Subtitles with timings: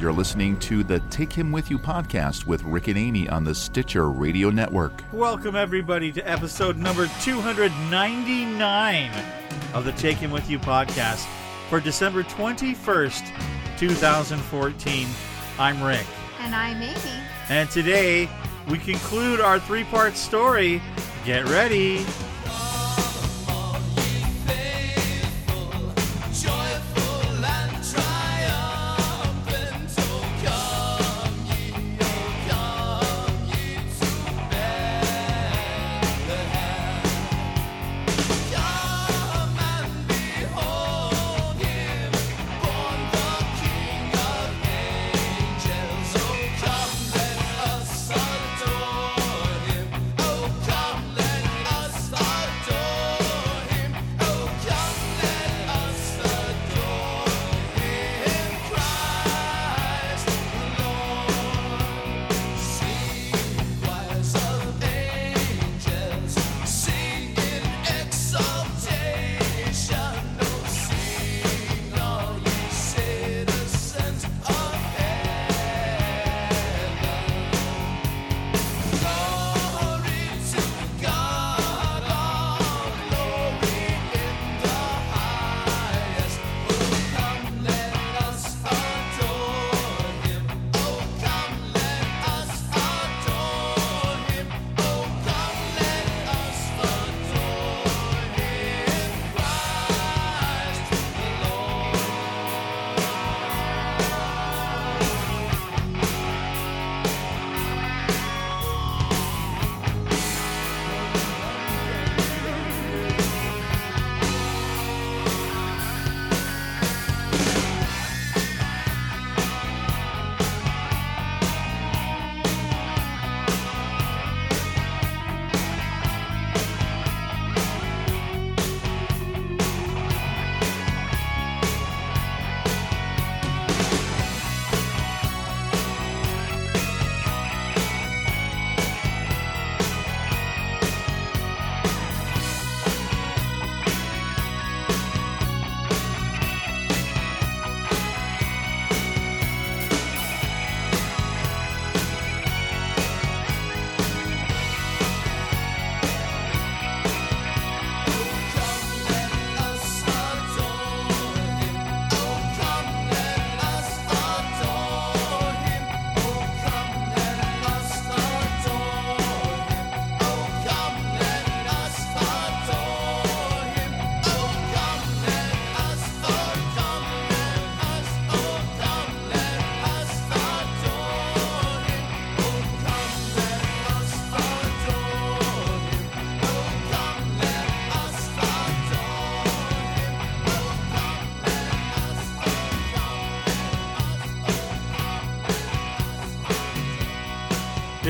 [0.00, 3.52] You're listening to the Take Him With You podcast with Rick and Amy on the
[3.52, 4.92] Stitcher Radio Network.
[5.12, 9.10] Welcome, everybody, to episode number 299
[9.74, 11.26] of the Take Him With You podcast
[11.68, 15.08] for December 21st, 2014.
[15.58, 16.06] I'm Rick.
[16.38, 16.94] And I'm Amy.
[17.48, 18.28] And today
[18.68, 20.80] we conclude our three part story.
[21.24, 22.06] Get ready.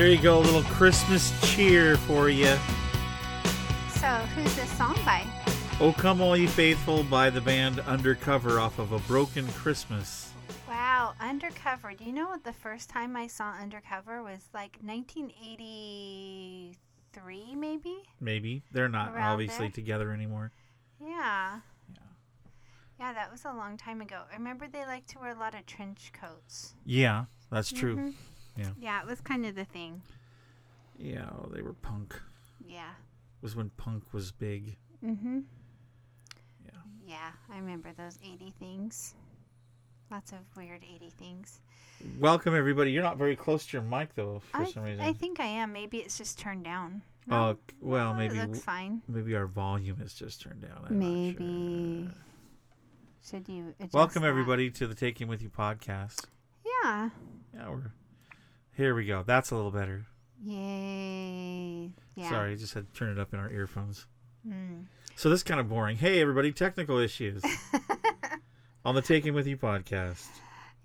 [0.09, 2.55] You go, a little Christmas cheer for you.
[3.95, 5.25] So, who's this song by?
[5.81, 10.31] Oh, Come All Ye Faithful by the band Undercover off of A Broken Christmas.
[10.67, 11.93] Wow, Undercover.
[11.93, 17.97] Do you know what the first time I saw Undercover was like 1983, maybe?
[18.19, 18.63] Maybe.
[18.71, 19.71] They're not Around obviously there?
[19.71, 20.51] together anymore.
[21.01, 21.59] Yeah.
[22.99, 24.21] Yeah, that was a long time ago.
[24.31, 26.75] I remember they liked to wear a lot of trench coats.
[26.85, 27.95] Yeah, that's true.
[27.95, 28.13] Mhm.
[28.59, 28.69] Yeah.
[28.79, 30.01] Yeah, it was kind of the thing.
[30.97, 32.19] Yeah, oh, they were punk.
[32.67, 32.89] Yeah.
[32.91, 34.75] It was when punk was big.
[35.03, 35.39] Mm-hmm.
[36.65, 36.71] Yeah.
[37.07, 39.15] Yeah, I remember those 80 things.
[40.11, 41.61] Lots of weird 80 things.
[42.19, 42.91] Welcome everybody.
[42.91, 45.01] You're not very close to your mic though for I, some reason.
[45.05, 45.71] I think I am.
[45.71, 47.01] Maybe it's just turned down.
[47.29, 49.03] Oh, well, maybe It looks fine.
[49.07, 50.83] maybe our volume is just turned down.
[50.89, 51.13] I'm not sure.
[51.13, 52.09] Maybe.
[53.23, 54.29] Should you Welcome that?
[54.29, 56.25] everybody to the Take Him With You podcast.
[56.65, 57.09] Yeah.
[57.53, 57.91] Yeah, we're
[58.79, 58.95] here.
[58.95, 59.23] We go.
[59.25, 60.07] That's a little better.
[60.41, 61.91] Yay.
[62.15, 62.29] Yeah.
[62.29, 64.07] Sorry, I just had to turn it up in our earphones.
[64.47, 64.85] Mm.
[65.15, 65.97] So this is kind of boring.
[65.97, 67.43] Hey everybody, technical issues
[68.85, 70.25] on the Take Him With You podcast.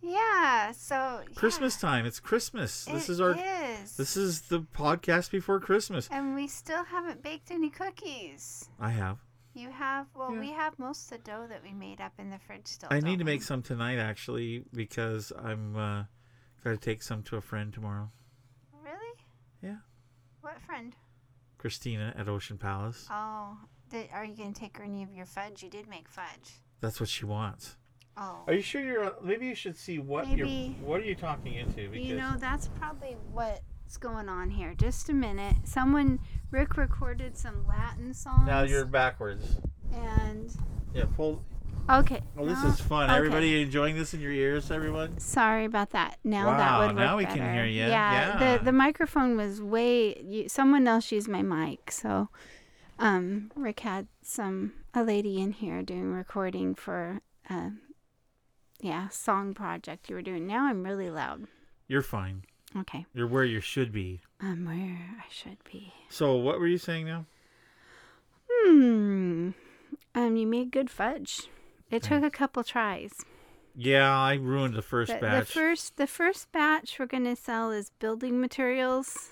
[0.02, 0.72] Yeah.
[0.72, 2.04] So yeah, Christmas time.
[2.04, 2.84] It's Christmas.
[2.84, 3.36] This is our
[3.82, 3.96] is.
[3.96, 6.08] this is the podcast before Christmas.
[6.10, 8.68] and we still haven't baked any cookies.
[8.80, 9.18] I have.
[9.54, 10.06] You have?
[10.16, 10.40] Well, Yeah.
[10.40, 12.88] we have most of the dough that we made up in the fridge still.
[12.90, 13.32] I need to we?
[13.34, 16.02] make some tonight actually because I'm uh
[16.64, 18.10] got to take some to a friend tomorrow.
[18.82, 19.16] Really?
[19.62, 19.76] Yeah.
[20.40, 20.94] What friend?
[21.58, 23.06] Christina at Ocean Palace.
[23.10, 23.56] Oh,
[23.90, 25.62] did, are you going to take her any of your fudge?
[25.62, 26.60] You did make fudge.
[26.80, 27.76] That's what she wants.
[28.16, 28.42] Oh.
[28.46, 29.12] Are you sure you're?
[29.22, 30.88] Maybe you should see what Maybe- you're.
[30.88, 31.88] What are you talking into?
[31.88, 34.74] Because You know, that's probably what's going on here.
[34.74, 35.56] Just a minute.
[35.64, 36.20] Someone,
[36.50, 38.46] Rick recorded some Latin songs.
[38.46, 39.56] now you're backwards.
[39.92, 40.50] And,
[40.92, 41.42] Yeah, pull.
[41.88, 42.20] Okay.
[42.34, 43.10] Well, this is fun.
[43.10, 43.16] okay.
[43.16, 45.18] Everybody enjoying this in your ears, everyone?
[45.18, 46.18] Sorry about that.
[46.24, 47.86] Now Wow, that would work now we can hear ya.
[47.86, 48.56] Yeah, Yeah.
[48.58, 50.20] The the microphone was way.
[50.22, 52.28] You, someone else used my mic, so
[52.98, 57.20] um, Rick had some a lady in here doing recording for
[57.50, 57.70] uh,
[58.80, 60.46] yeah song project you were doing.
[60.46, 61.46] Now I'm really loud.
[61.88, 62.44] You're fine.
[62.76, 64.20] Okay, You're where you should be.
[64.40, 65.92] I'm where I should be.
[66.08, 67.26] So, what were you saying now?
[68.50, 69.50] Hmm.
[70.12, 71.48] Um, you made good fudge.
[71.94, 73.12] It took a couple tries.
[73.76, 75.50] Yeah, I ruined the first The, the batch.
[75.52, 79.30] first the first batch we're gonna sell is building materials.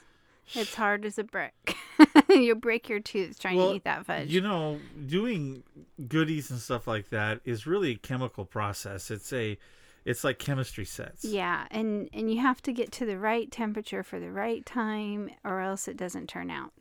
[0.55, 1.76] It's hard as a brick.
[2.29, 4.29] You'll break your tooth trying Well, to eat that fudge.
[4.31, 5.62] You know, doing
[6.09, 9.11] goodies and stuff like that is really a chemical process.
[9.11, 9.56] It's a,
[10.05, 11.25] it's like chemistry sets.
[11.25, 15.31] yeah, and and you have to get to the right temperature for the right time,
[15.44, 16.73] or else it doesn't turn out.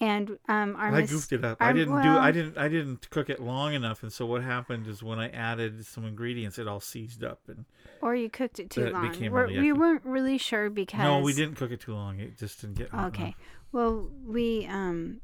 [0.00, 1.60] And um, our I mis- goofed it up.
[1.60, 2.08] our- I didn't do.
[2.08, 2.56] I didn't.
[2.56, 6.04] I didn't cook it long enough, and so what happened is when I added some
[6.04, 7.40] ingredients, it all seized up.
[7.48, 7.64] And
[8.00, 9.12] Or you cooked it too long.
[9.30, 12.20] We're, we weren't really sure because no, we didn't cook it too long.
[12.20, 12.90] It just didn't get.
[12.90, 13.22] hot Okay.
[13.22, 13.34] enough.
[13.72, 15.20] Well, we um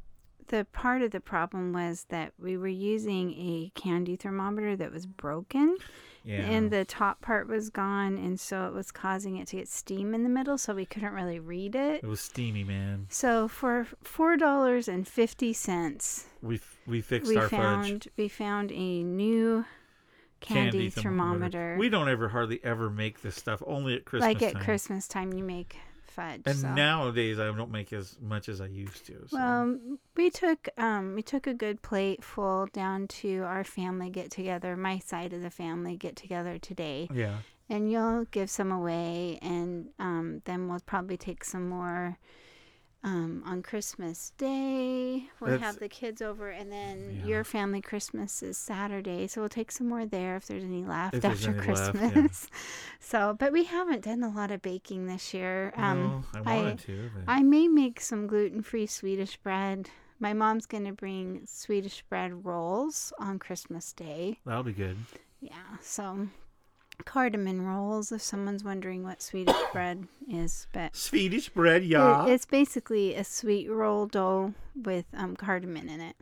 [0.49, 5.07] the part of the problem was that we were using a candy thermometer that was
[5.07, 5.77] broken
[6.25, 6.37] Yeah.
[6.41, 10.15] and the top part was gone and so it was causing it to get steam
[10.15, 12.03] in the middle so we couldn't really read it.
[12.03, 13.07] it was steamy, man.
[13.11, 18.09] So for four dollars and fifty cents We f- we fixed we our found fudge.
[18.17, 19.65] we found a new
[20.41, 21.77] candy, thermometer.
[21.79, 23.63] We don't ever hardly ever make this stuff.
[23.67, 24.63] Only at Christmas like at time.
[24.65, 25.77] Christmas time you make
[26.15, 26.43] fudge.
[26.47, 26.73] And so.
[26.73, 29.27] nowadays, I don't make as much as I used to.
[29.29, 29.37] So.
[29.37, 29.79] Well,
[30.17, 34.77] we took um we took a good plate full down to our family get together,
[34.77, 37.39] my side of the family get together today, yeah.
[37.69, 42.19] and you'll give some away, and um then we'll probably take some more.
[43.07, 47.27] Um, on Christmas Day, we'll That's- have the kids over, and then Yeah.
[47.27, 51.15] your family Christmas is Saturday, so we'll take some more there if there's any left
[51.17, 52.49] If after any left, Christmas.
[52.51, 52.59] yeah.
[53.01, 55.75] So, but we haven't done a lot of baking this year.
[55.77, 57.11] Um, no, I wanted to.
[57.15, 59.91] But I may make some gluten free Swedish bread.
[60.19, 64.39] My mom's going to bring Swedish bread rolls on Christmas Day.
[64.47, 64.97] that'll be good.
[65.43, 66.29] Yeah, so
[67.05, 70.67] cardamom rolls if someone's wondering what Swedish bread is.
[70.73, 72.27] But Swedish bread, yeah.
[72.27, 76.17] it's basically a sweet roll dough with um, cardamom in it.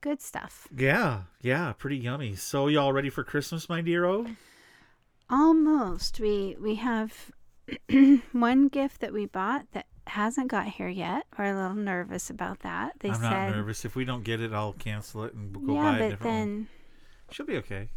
[0.00, 0.66] Good stuff.
[0.74, 2.34] yeah, yeah, pretty yummy.
[2.34, 4.06] So, y'all ready for Christmas, my dear?
[4.06, 4.26] Oh,
[5.28, 6.18] Almost.
[6.18, 7.30] We we have
[8.32, 11.24] one gift that we bought that hasn't got here yet.
[11.38, 12.94] We're a little nervous about that.
[13.00, 13.84] They I'm said not nervous.
[13.84, 16.36] If we don't get it, I'll cancel it and go yeah, buy a but different
[16.36, 16.68] one.
[17.30, 17.88] She'll be okay.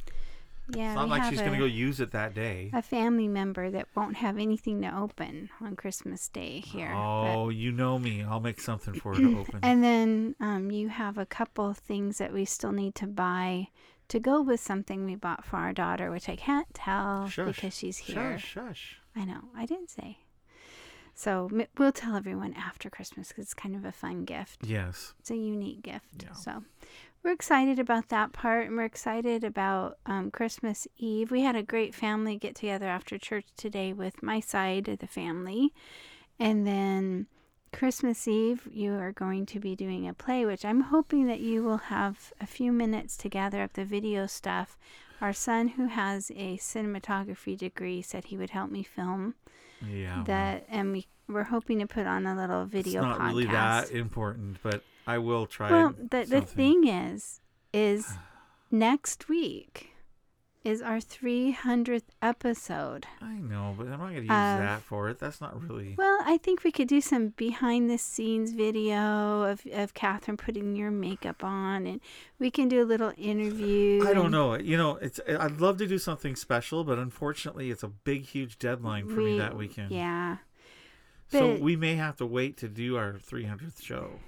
[0.74, 2.70] Yeah, it's not like she's going to go use it that day.
[2.74, 6.90] a family member that won't have anything to open on Christmas Day here.
[6.90, 8.24] but- Oh, you know me.
[8.24, 9.60] I'll make something for her to open.
[9.64, 13.68] and then um, you have a couple things that we still need to buy
[14.10, 17.46] to go with something we bought for our daughter, which I can't tell Shush.
[17.56, 18.38] because she's here.
[18.38, 18.98] Shush, shush.
[19.16, 20.18] I know, I didn't say.
[21.16, 24.62] So we'll tell everyone after Christmas because it's kind of a fun gift.
[24.66, 25.14] Yes.
[25.20, 26.24] It's a unique gift.
[26.24, 26.34] Yeah.
[26.34, 26.64] So
[27.24, 31.32] we're excited about that part, and we're excited about um, Christmas Eve.
[31.32, 35.08] We had a great family get together after church today with my side of the
[35.08, 35.74] family,
[36.40, 37.28] and then
[37.72, 41.64] Christmas Eve you are going to be doing a play, which I'm hoping that you
[41.64, 44.78] will have a few minutes to gather up the video stuff.
[45.22, 49.36] Our son, who has a cinematography degree, said he would help me film
[49.82, 50.18] Yeah.
[50.18, 53.28] well, that, and we we're hoping to put on a little it's video not podcast.
[53.30, 55.72] really that important, but I will try.
[55.72, 57.42] Well, the the thing is,
[57.74, 58.14] is
[58.72, 59.94] next week
[60.64, 63.06] is our 300th episode.
[63.22, 65.20] I know, but I'm not going to use Of- that for it.
[65.20, 65.96] That's not really.
[65.98, 70.76] Well, I think we could do some behind the scenes video of, of Catherine putting
[70.76, 72.00] your makeup on, and
[72.40, 74.08] we can do a little interview.
[74.08, 74.56] I don't and know.
[74.56, 75.20] You know, it's.
[75.28, 79.38] I'd love to do something special, but unfortunately, it's a big, huge deadline for me
[79.40, 79.92] that weekend.
[79.92, 80.38] Yeah.
[81.30, 84.20] So but- we may have to wait to do our 300th show.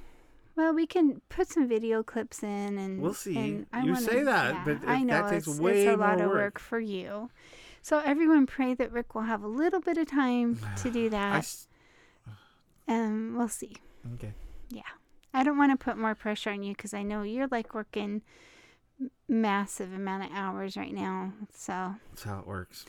[0.55, 3.37] Well, we can put some video clips in, and We'll see.
[3.37, 5.95] and I You wanna- say that, yeah, but I know that takes it's, way it's
[5.95, 6.41] a lot more of work.
[6.41, 7.29] work for you.
[7.81, 11.35] So everyone, pray that Rick will have a little bit of time to do that,
[11.39, 11.67] s-
[12.87, 13.75] and um, we'll see.
[14.15, 14.33] okay.
[14.69, 14.81] Yeah,
[15.33, 18.21] I don't want to put more pressure on you because I know you're like working
[19.27, 21.33] massive amount of hours right now.
[21.53, 22.85] So, That's how it works.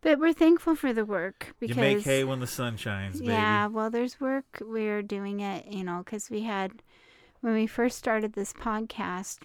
[0.00, 3.32] But we're thankful for the work because you make hay when the sun shines, baby.
[3.32, 4.44] yeah, well, there's work.
[4.60, 6.82] We're doing it, you know, because we had
[7.40, 9.38] when we first started this podcast.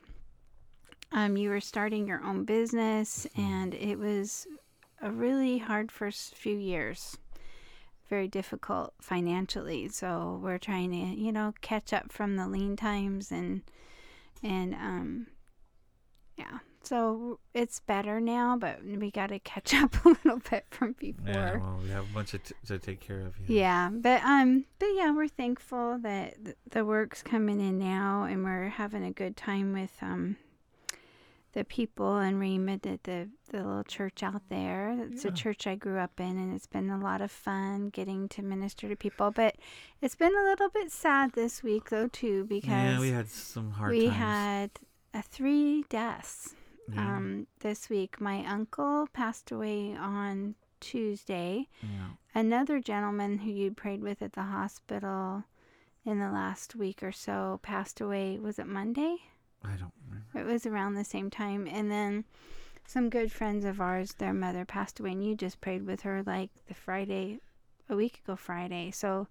[1.11, 4.47] um, you were starting your own business, and it was
[5.01, 7.17] a really hard first few years.
[8.09, 9.87] Very difficult financially.
[9.89, 13.61] So we're trying to, you know, catch up from the lean times and
[14.43, 15.27] and um,
[16.37, 16.59] yeah.
[16.83, 21.27] So it's better now, but we got to catch up a little bit from before.
[21.29, 23.33] Yeah, well, we have a bunch of t- to take care of.
[23.47, 28.43] Yeah, but um, but yeah, we're thankful that th- the work's coming in now, and
[28.43, 30.35] we're having a good time with um
[31.53, 34.97] the people in Raymond at the the little church out there.
[35.11, 35.31] It's Yeah.
[35.31, 38.41] a church I grew up in, and it's been a lot of fun getting to
[38.41, 39.31] minister to people.
[39.31, 39.55] But
[40.01, 43.71] it's been a little bit sad this week though too because Yeah, we had some
[43.71, 44.17] hard we times.
[44.17, 44.71] had
[45.13, 46.55] uh, three deaths
[46.91, 47.15] yeah.
[47.15, 48.19] um, this week.
[48.19, 51.67] My uncle passed away on Tuesday.
[51.81, 52.09] yeah.
[52.35, 55.43] Another gentleman who you prayed with at the hospital
[56.05, 58.37] in the last week or so passed away.
[58.39, 59.17] Was it Monday?
[59.63, 60.39] I don't remember.
[60.39, 61.67] It was around the same time.
[61.71, 62.25] And then
[62.85, 66.21] some good friends of ours, their mother passed away, and you just prayed with her
[66.25, 67.39] like the Friday,
[67.89, 68.91] a week ago Friday.
[68.91, 69.27] So,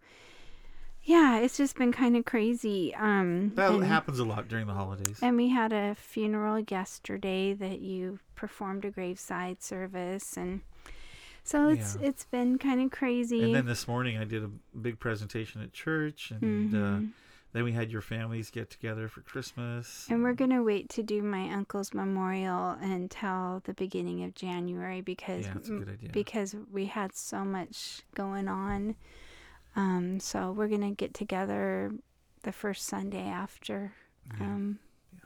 [1.05, 2.95] yeah, it's just been kind of crazy.
[2.95, 5.19] Um, That and- happens a lot during the holidays.
[5.23, 10.61] and we had a funeral yesterday that you performed a graveside service, and
[11.45, 12.09] so it's Yeah.
[12.09, 13.43] it's been kind of crazy.
[13.43, 17.11] And then this morning I did a big presentation at church, and uh, Mhm.
[17.53, 20.07] then we had your families get together for Christmas.
[20.09, 25.47] and we're gonna wait to do my uncle's memorial until the beginning of January because
[25.47, 26.11] yeah, that's a good idea.
[26.13, 28.95] because we had so much going on.
[29.77, 31.93] Um, so we're gonna get together
[32.43, 33.93] the first Sunday after
[34.39, 34.47] Yeah.
[34.47, 34.79] um,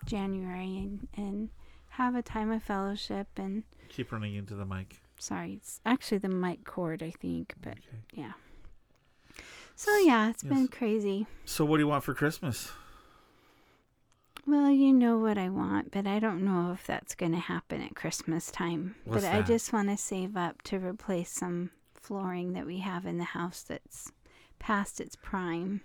[0.04, 1.48] January and, and
[1.90, 5.00] have a time of fellowship and Keep running into the mic.
[5.18, 8.02] sorry, it's actually the mic cord, I think, but Okay.
[8.14, 8.32] yeah.
[9.74, 11.26] So yeah, it's been crazy.
[11.44, 12.70] So what do you want for Christmas?
[14.46, 17.82] Well, you know what I want, but I don't know if that's going to happen
[17.82, 18.94] at Christmas time.
[19.04, 23.06] What's but I just want to save up to replace some flooring that we have
[23.06, 24.12] in the house that's
[24.58, 25.80] past its prime.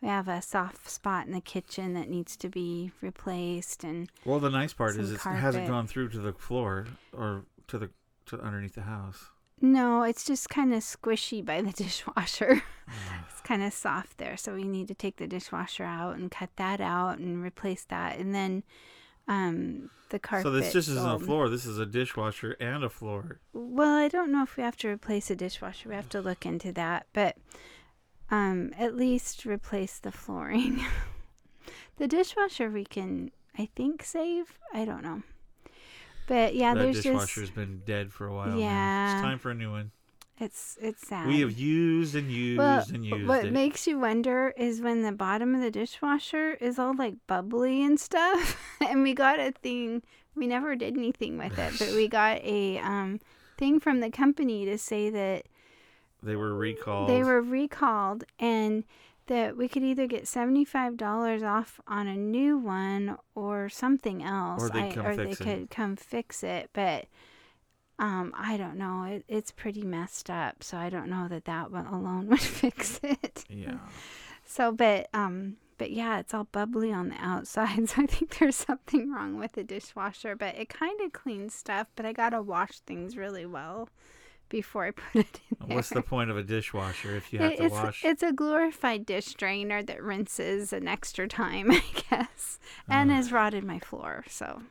[0.00, 4.38] We have a soft spot in the kitchen that needs to be replaced and Well,
[4.38, 7.90] the nice part is it hasn't gone through to the floor or to the
[8.26, 9.26] to underneath the house.
[9.60, 12.62] no, it's just kind of squishy by the dishwasher.
[12.88, 16.30] Ah, it's kind of soft there, so we need to take the dishwasher out and
[16.30, 18.62] cut that out and replace that, and then
[19.26, 20.44] um, the carpet.
[20.44, 21.48] so this just isn't a floor.
[21.48, 23.40] This is a dishwasher and a floor.
[23.52, 25.88] Well, I don't know if we have to replace a dishwasher.
[25.88, 27.36] We have to look into that, but
[28.30, 30.84] um, at least replace the flooring.
[31.96, 34.58] the dishwasher we can, I think, save.
[34.72, 35.22] I don't know,
[36.26, 38.48] but yeah, that there's dishwasher's just been dead for a while.
[38.48, 38.58] now.
[38.58, 39.14] Yeah.
[39.14, 39.90] It's time for a new one.
[40.38, 41.26] it's it's sad.
[41.26, 43.52] We have used and used well, and used what it.
[43.52, 47.98] makes you wonder is when the bottom of the dishwasher is all like bubbly and
[47.98, 50.02] stuff, and we got a thing.
[50.36, 53.20] We never did anything with it, but we got a um,
[53.56, 55.46] thing from the company to say that
[56.22, 57.08] they were recalled.
[57.08, 58.84] They were recalled, and
[59.26, 64.22] that we could either get seventy five dollars off on a new one or something
[64.22, 65.56] else, Or I, or fix they it.
[65.58, 66.70] could come fix it.
[66.72, 67.06] But
[67.98, 69.04] um, I don't know.
[69.04, 73.00] It, it's pretty messed up, so I don't know that that one alone would fix
[73.02, 73.44] it.
[73.48, 73.78] Yeah.
[74.50, 78.56] So, but um, but yeah, it's all bubbly on the outside, so I think there's
[78.56, 80.34] something wrong with the dishwasher.
[80.36, 83.90] But it kind of cleans stuff, but I gotta wash things really well
[84.48, 85.76] before I put it in there.
[85.76, 88.04] What's the point of a dishwasher if you have It- to it's, wash?
[88.04, 93.14] it's a glorified dish drainer that rinses an extra time, I guess, and Uh.
[93.14, 94.24] has rotted my floor.
[94.28, 94.62] So,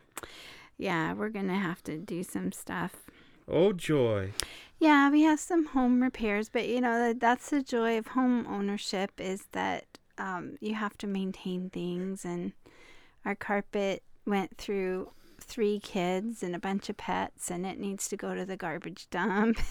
[0.76, 2.94] yeah, we're gonna have to do some stuff.
[3.46, 4.32] oh joy!
[4.80, 8.46] Yeah, we have some home repairs, but you know that that's the joy of home
[8.46, 9.84] ownership is that
[10.18, 12.52] um, you have to maintain things, and
[13.24, 18.16] our carpet went through three kids and a bunch of pets, and it needs to
[18.16, 19.58] go to the garbage dump.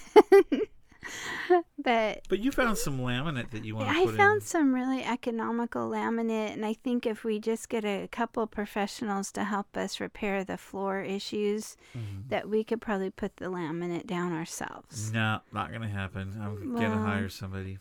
[1.77, 4.47] but But you found some laminate that you want to I found in.
[4.47, 9.43] some really economical laminate, and I think if we just get a couple professionals to
[9.45, 12.27] help us repair the floor issues, Mhm.
[12.29, 15.11] that we could probably put the laminate down ourselves.
[15.13, 16.37] No, not gonna happen.
[16.41, 17.77] I'm gonna hire somebody.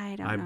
[0.00, 0.38] I don't I'm-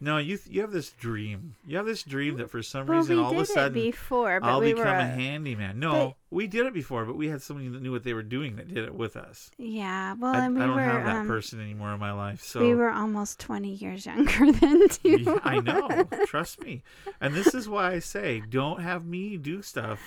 [0.00, 0.12] know.
[0.14, 1.54] No, you you have this dream.
[1.66, 4.40] You have this dream that for some Well, reason all of a sudden it before,
[4.40, 5.78] but I'll we become were a handyman.
[5.78, 8.22] No, but- we did it before, but we had somebody that knew what they were
[8.22, 9.50] doing that did it with us.
[9.58, 10.14] yeah.
[10.14, 12.42] Well, I, and we I don't were have that um, person anymore in my life.
[12.42, 15.18] So we were almost twenty years younger than you.
[15.18, 16.08] Yeah, I know.
[16.26, 16.82] Trust me.
[17.20, 20.00] And this is why I say don't have me do stuff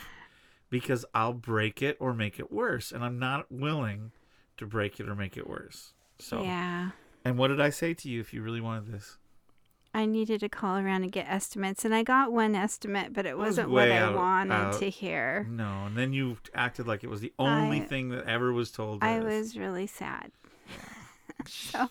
[0.69, 2.91] because I'll break it or make it worse.
[2.91, 4.11] And I'm not willing
[4.57, 5.93] to break it or make it worse.
[6.19, 6.89] So, Yeah.
[7.25, 9.17] And what did I say to you if you really wanted this?
[9.93, 13.37] I needed to call around and get estimates, and I got one estimate, but it
[13.37, 14.79] was wasn't way what I out- wanted out.
[14.79, 15.45] to hear.
[15.49, 18.71] No, and then you acted like it was the only I- thing that ever was
[18.71, 19.01] told.
[19.01, 19.23] to I us.
[19.23, 20.31] was really sad.
[21.47, 21.89] so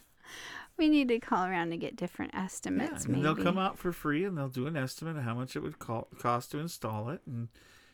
[0.76, 3.04] we need to call around and get different estimates.
[3.04, 5.56] and maybe they'll come out for free and they'll do an estimate of how much
[5.56, 7.48] it would co- cost to install it, and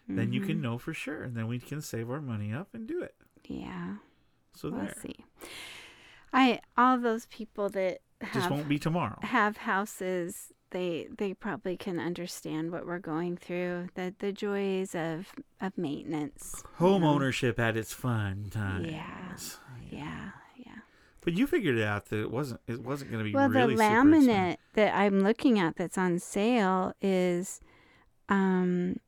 [0.09, 0.49] then you Mm-hmm.
[0.49, 3.15] can know for sure, and then we can save our money up and do it.
[3.47, 3.97] Yeah,
[4.57, 5.15] So we'll there, see.
[6.33, 8.01] I all those people that
[8.33, 9.19] just won't be tomorrow.
[9.23, 15.33] have houses they they probably can understand what we're going through the the joys of
[15.61, 17.15] of maintenance Home you know?
[17.15, 18.87] ownership at its fun times.
[18.91, 19.37] Yeah.
[19.91, 20.79] yeah yeah
[21.23, 23.83] But you figured out that it wasn't it wasn't going to be well really the
[23.83, 27.61] laminate that i'm looking at that's on sale is
[28.29, 29.01] um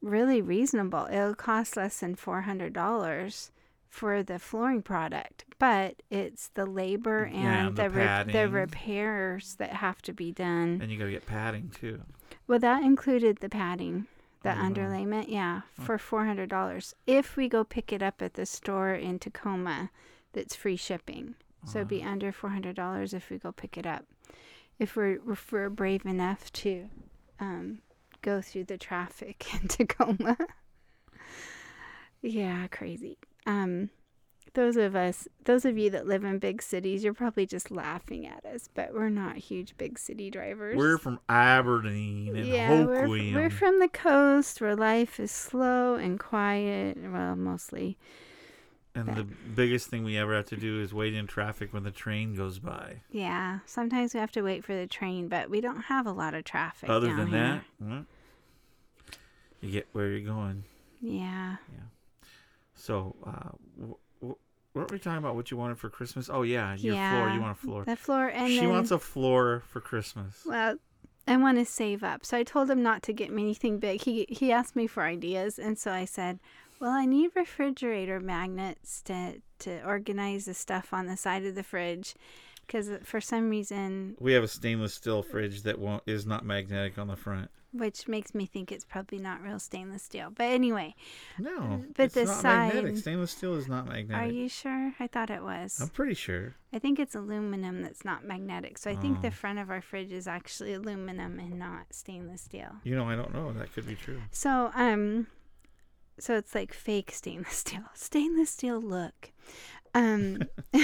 [0.00, 3.50] really reasonable it'll cost less than $400
[3.90, 8.48] for the flooring product but it's the labor and, Yeah, and the the, re- the
[8.48, 12.00] repairs that have to be done And you got to get padding too.
[12.46, 14.06] Well, that included the padding,
[14.42, 16.94] the Oh, underlayment, yeah, for four hundred dollars.
[17.06, 19.90] If we go pick it up at the store in Tacoma,
[20.32, 21.34] that's free shipping.
[21.66, 24.06] So it'd be under four hundred dollars if we go pick it up.
[24.78, 26.88] If we're if we're brave enough to
[27.38, 27.80] um,
[28.22, 30.36] go through the traffic in Tacoma.
[32.22, 33.18] yeah, crazy.
[33.46, 33.90] Um,
[34.54, 38.26] those of us, those of you that live in big cities, you're probably just laughing
[38.26, 40.76] at us, but we're not huge big city drivers.
[40.76, 46.18] We're from Aberdeen and Yeah, we're, we're from the coast where life is slow and
[46.18, 46.98] quiet.
[47.00, 47.96] Well, mostly.
[48.94, 51.92] and the biggest thing we ever have to do is wait in traffic when the
[51.92, 53.02] train goes by.
[53.10, 53.60] Yeah.
[53.66, 56.42] Sometimes we have to wait for the train, but we don't have a lot of
[56.44, 56.90] traffic.
[56.90, 57.38] Other than here.
[57.38, 58.06] that, well,
[59.60, 60.64] you get where you're going.
[61.00, 61.56] Yeah.
[61.72, 61.84] Yeah.
[62.80, 64.30] So, uh,
[64.74, 66.30] weren't we talking about what you wanted for Christmas?
[66.32, 67.12] Oh yeah, your yeah.
[67.12, 67.34] floor.
[67.34, 67.84] You want a floor.
[67.84, 70.42] The floor, and she then, wants a floor for Christmas.
[70.46, 70.76] Well,
[71.26, 74.02] I want to save up, so I told him not to get me anything big.
[74.02, 76.40] He he asked me for ideas, and so I said,
[76.80, 81.62] "Well, I need refrigerator magnets to to organize the stuff on the side of the
[81.62, 82.14] fridge,
[82.66, 86.98] because for some reason We have a stainless steel fridge that won't is not magnetic
[86.98, 87.50] on the front.
[87.72, 90.30] Which makes me think it's probably not real stainless steel.
[90.34, 90.94] But anyway,
[91.38, 92.96] No, But it's the not magnetic.
[92.96, 94.28] side- Stainless steel is not magnetic.
[94.28, 94.94] are you sure?
[94.98, 95.80] I thought it was.
[95.80, 96.56] I'm pretty sure.
[96.72, 98.76] I think it's aluminum that's not magnetic.
[98.78, 99.22] So I think Oh.
[99.22, 102.76] the front of our fridge is actually aluminum and not stainless steel.
[102.84, 103.52] You know, I don't know.
[103.52, 104.20] That could be true.
[104.32, 105.26] So um
[106.18, 107.82] so it's like fake stainless steel.
[107.94, 109.30] Stainless steel look.
[109.94, 110.42] Um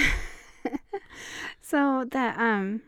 [1.61, 2.81] so that um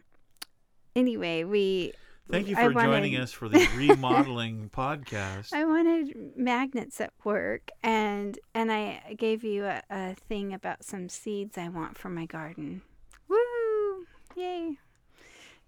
[0.95, 1.93] anyway, we
[2.29, 5.51] Thank you for joining us for the remodeling podcast.
[5.51, 11.09] I wanted magnets at work, and and I gave you a, a thing about some
[11.09, 12.83] seeds I want for my garden.
[13.27, 14.05] Woo!
[14.35, 14.77] Yay!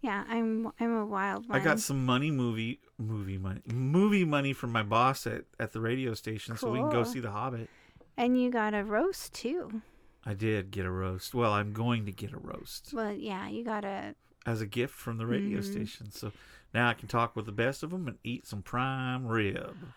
[0.02, 1.60] Yeah, I'm I'm a wild one.
[1.60, 5.82] I got some money movie movie money movie money from my boss at, at the
[5.82, 7.70] radio station so we can go see The Hobbit.
[8.18, 9.82] and you got a roast too.
[10.24, 11.34] I did get a roast.
[11.34, 14.14] Well, I'm going to get a roast Well, yeah, you got a
[14.46, 15.64] as a gift from the radio Mhm.
[15.64, 16.12] station.
[16.12, 16.32] So
[16.74, 19.94] now I can talk with the best of them and eat some prime rib.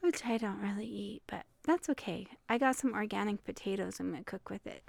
[0.00, 2.28] which I don't really eat, but that's okay.
[2.48, 3.98] I got some organic potatoes.
[3.98, 4.84] I'm gonna cook with it.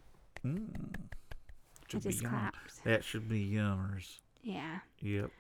[0.45, 0.69] Mm.
[0.95, 2.83] I Should just clapped.
[2.83, 4.19] That should be yummers.
[4.43, 5.31] Yeah, Yep.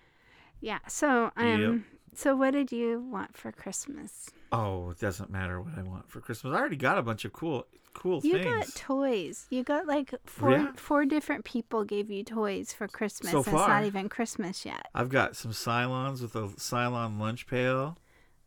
[0.61, 0.79] yeah.
[0.87, 1.85] So um,
[2.17, 4.29] so what did you want for Christmas?
[4.51, 6.53] Oh, it doesn't matter what I want for Christmas.
[6.55, 8.45] I already got a bunch of cool cool You things.
[8.45, 9.47] got toys.
[9.49, 10.71] You got like four Yeah.
[10.75, 13.31] four different people gave you toys for Christmas.
[13.31, 14.85] So and It's not even Christmas yet.
[14.93, 17.97] I've got some Cylons with a Cylon lunch pail,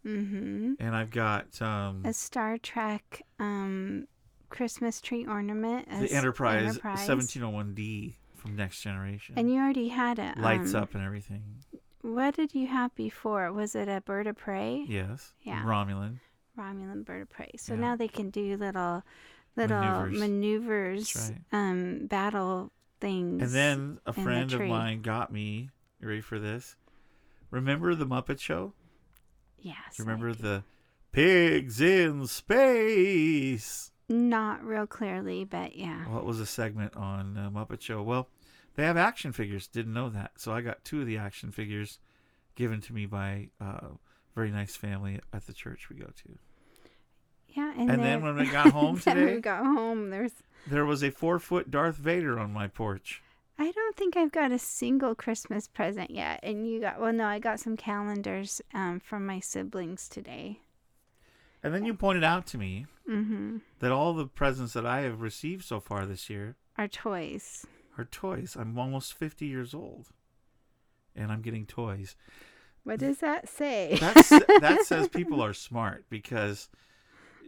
[0.06, 0.74] Mm-hmm.
[0.80, 4.06] and I've got um, A Star Trek um
[4.48, 5.88] Christmas tree ornament.
[5.90, 7.06] the Enterprise, Enterprise.
[7.08, 9.34] 1701D from Next Generation.
[9.36, 10.38] And you already had it.
[10.38, 11.42] Lights um, up and everything.
[12.02, 13.52] What did you have before?
[13.52, 14.84] Was it a bird of prey?
[14.88, 15.34] Yes.
[15.42, 15.62] Yeah.
[15.64, 16.18] Romulan.
[16.58, 17.50] Romulan bird of prey.
[17.58, 17.80] So Yeah.
[17.80, 19.02] now they can do little
[19.56, 20.18] little Maneuvers.
[20.20, 21.40] maneuvers, right.
[21.52, 23.42] um, battle things.
[23.42, 25.70] And then a the friend of mine got me.
[26.00, 26.76] You ready for this?
[27.50, 28.72] Remember the Muppet Show?
[29.58, 30.62] yes, Do you remember the
[31.12, 33.90] pigs in space?
[34.08, 36.06] Not real clearly, but yeah.
[36.08, 38.02] Well, it was a segment on uh, Muppet Show.
[38.02, 38.28] Well,
[38.76, 39.66] they have action figures.
[39.66, 40.32] Didn't know that.
[40.36, 41.98] So I got two of the action figures
[42.54, 43.90] given to me by uh, a
[44.34, 46.38] very nice family at the church we go to.
[47.48, 50.32] Yeah, and, And, then when we got home today, we got home, there's.
[50.68, 53.22] there was a four foot Darth Vader on my porch.
[53.58, 57.00] I don't think I've got a single Christmas present yet, and you got.
[57.00, 60.60] Well, no, I got some calendars um, from my siblings today.
[61.62, 63.56] And then you pointed out to me Mm-hmm.
[63.80, 67.66] that all the presents that I have received so far this year are toys.
[67.98, 68.56] Are toys.
[68.58, 70.08] I'm almost 50 years old.
[71.14, 72.16] and I'm getting toys.
[72.84, 73.98] What does that say?
[74.00, 74.28] That's,
[74.60, 76.68] that says people are smart because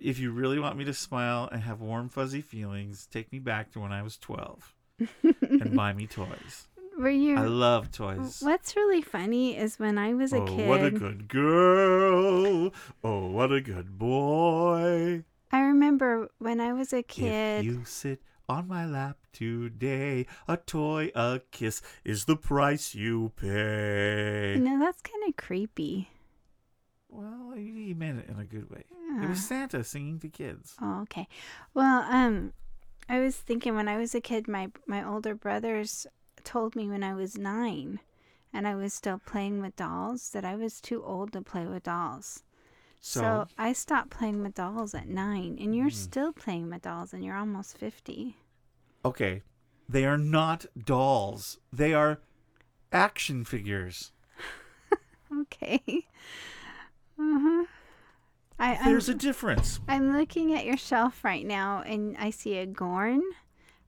[0.01, 3.73] if you really want me to smile and have warm, fuzzy feelings, take me back
[3.73, 4.75] to when I was 12
[5.23, 6.69] and buy me toys.
[6.99, 7.37] Were you?
[7.37, 8.43] I love toys.
[8.43, 10.69] What's really funny is when I was a oh, kid.
[10.69, 12.71] what a good girl.
[13.03, 15.25] Oh, what a good boy.
[15.51, 17.61] I remember when I was a kid.
[17.61, 23.33] If you sit on my lap today, a toy, a kiss is the price you
[23.37, 24.63] pay.
[24.63, 26.09] No, that's kind of creepy.
[27.09, 28.85] Well, he meant it in a good way.
[29.21, 30.81] It was Uh, Santa singing to kids.
[30.81, 31.29] Oh, okay.
[31.75, 32.53] Well, um,
[33.09, 36.07] I was thinking when I was a kid, my my older brothers
[36.45, 38.01] told me when I was nine,
[38.53, 41.85] and I was still playing with dolls, that I was too old to play with
[41.85, 42.43] dolls.
[43.01, 45.93] So, So, I stopped playing with dolls at nine, and you're Mm.
[45.93, 48.37] still playing with dolls, and you're almost fifty.
[49.05, 49.43] Okay,
[49.89, 51.59] they are not dolls.
[51.73, 52.21] They are
[52.93, 54.13] action figures.
[55.41, 55.81] Okay.
[57.19, 57.65] uh huh.
[58.59, 59.81] I I'm, There's a difference.
[59.89, 63.23] I'm looking at your shelf right now, and I see a Gorn.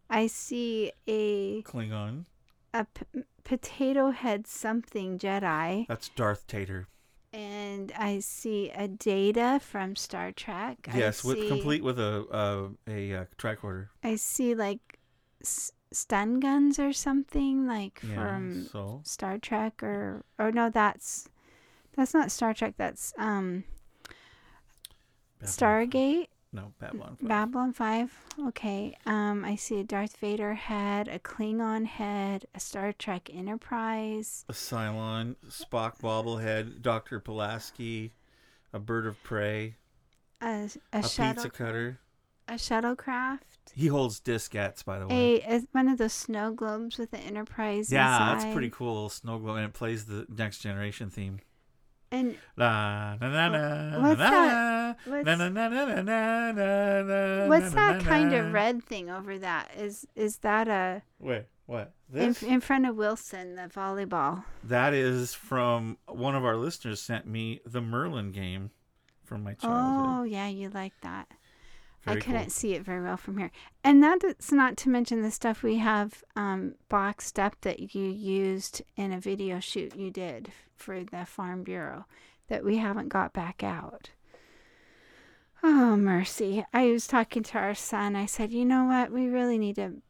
[0.09, 2.24] I see a Klingon.
[2.72, 6.87] a p- potato head something Jedi, That's Darth Tater.
[7.33, 10.88] and I see a Data from Star Trek.
[10.94, 13.88] Yes, I with see, complete with a uh, a uh, tricorder.
[14.03, 14.98] I see like
[15.44, 18.14] s- stun guns or something like Yeah.
[18.14, 21.28] from so Star Trek or or no, that's
[21.96, 22.74] that's not Star Trek.
[22.76, 23.64] That's um
[25.40, 25.52] Babylon-
[25.88, 26.28] Stargate.
[26.52, 27.16] No, Babylon.
[27.16, 27.28] five.
[27.28, 28.24] Babylon 5.
[28.48, 28.96] Okay.
[29.07, 34.44] Um, I see a Darth Vader head, a Klingon head, a Star Trek Enterprise.
[34.48, 38.12] a Cylon, Spock bobblehead, Doctor Pulaski,
[38.72, 39.74] a bird of prey,
[40.40, 41.98] A, a, a pizza cutter.
[42.46, 45.40] a shuttlecraft, He holds diskettes, by the way.
[45.42, 47.90] a, one of those snow globes with the Enterprise.
[47.92, 48.40] yeah, inside.
[48.44, 48.94] that's pretty cool.
[48.94, 51.40] Little snow globe, and it plays the Next Generation theme.
[52.11, 54.96] And La na na na What's na that?
[55.07, 59.11] na what's, na na na na na na na what's that kind of red thing
[59.11, 59.70] over that?
[59.77, 61.92] Is is that a Wait, what?
[62.12, 62.42] in, This?
[62.44, 64.44] in front of Wilson the volleyball?
[64.62, 68.70] that is from one of our listeners sent me the Merlin game
[69.24, 70.07] from my childhood.
[70.20, 71.27] Oh yeah, you like that.
[72.06, 72.50] I couldn't cool.
[72.50, 73.50] see it very well from here.
[73.82, 78.82] And that's not to mention the stuff we have um, boxed up that you used
[78.96, 82.04] in a video shoot you did for the Farm Bureau
[82.48, 84.10] that we haven't got back out.
[85.62, 86.64] Oh, mercy.
[86.74, 88.16] I was talking to our son.
[88.16, 89.10] I said, you know what?
[89.10, 90.02] We really need to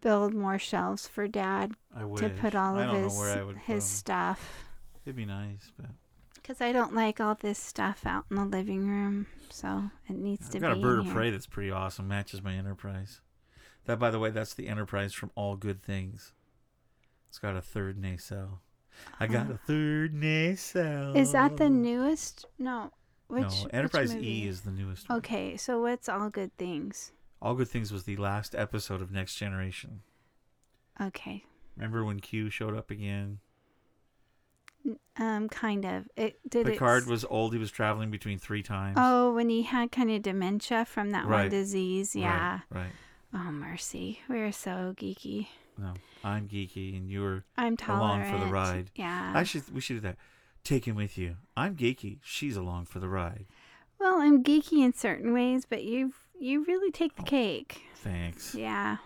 [0.00, 1.72] build more shelves for dad
[2.16, 4.64] to put all I of his, know where I would put his stuff.
[5.04, 5.90] It'd be nice, but
[6.44, 9.26] Because I don't like all this stuff out in the living room.
[9.48, 12.06] So it needs to I've got a bird of prey that's pretty awesome.
[12.06, 13.22] Matches my Enterprise.
[13.86, 16.32] That, by the way, that's the Enterprise from All Good Things.
[17.30, 18.60] It's got a third nacelle.
[19.18, 19.54] I got Oh.
[19.54, 21.16] a third nacelle.
[21.16, 22.44] Is that the newest?
[22.58, 22.92] No.
[23.28, 24.42] Which no, Enterprise movie?
[24.44, 25.08] E is the newest.
[25.08, 25.18] one.
[25.18, 27.10] Okay, so what's all good things?
[27.40, 30.02] All Good Things was the last episode of Next Generation.
[31.00, 31.44] Okay,
[31.76, 33.40] Remember when Q showed up again?
[35.16, 36.08] Um, kind of.
[36.16, 36.66] It did.
[36.66, 37.52] Picard it, was old.
[37.52, 38.96] He was traveling between three times.
[38.98, 42.14] Oh, when he had kind of dementia from that one disease.
[42.14, 42.60] Yeah.
[42.70, 42.90] Right.
[43.32, 45.48] Oh mercy, we're so geeky.
[45.76, 47.44] No, I'm geeky, and you're.
[47.56, 48.28] I'm tolerant.
[48.28, 48.90] Along for the ride.
[48.94, 49.32] Yeah.
[49.34, 49.72] I should.
[49.74, 50.16] We should do that.
[50.62, 51.36] Take him with you.
[51.56, 52.18] I'm geeky.
[52.22, 53.46] She's along for the ride.
[53.98, 57.26] Well, I'm geeky in certain ways, but you've you really take the Oh.
[57.26, 57.82] cake.
[57.96, 58.54] Thanks.
[58.54, 58.98] Yeah.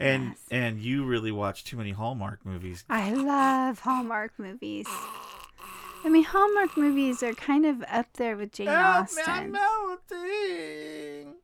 [0.00, 0.38] And Yes.
[0.50, 2.84] and you really watch too many Hallmark movies.
[2.88, 4.86] I love Hallmark movies.
[6.02, 9.22] I mean, Hallmark movies are kind of up there with Jane Austen.
[9.26, 11.34] I'm melting.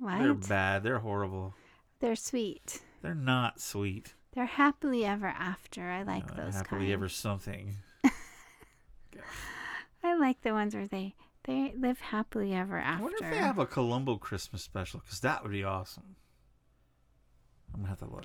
[0.00, 0.18] What?
[0.18, 0.82] They're bad.
[0.82, 1.54] They're horrible.
[2.00, 2.80] They're sweet.
[3.02, 4.14] They're not sweet.
[4.32, 5.82] They're happily ever after.
[5.90, 6.92] I like those happily kind.
[6.92, 7.76] ever something.
[10.02, 13.00] I like the ones where they they live happily ever after.
[13.00, 16.15] I wonder if they have a Columbo Christmas special because that would be awesome.
[17.76, 18.24] I'm gonna have to look.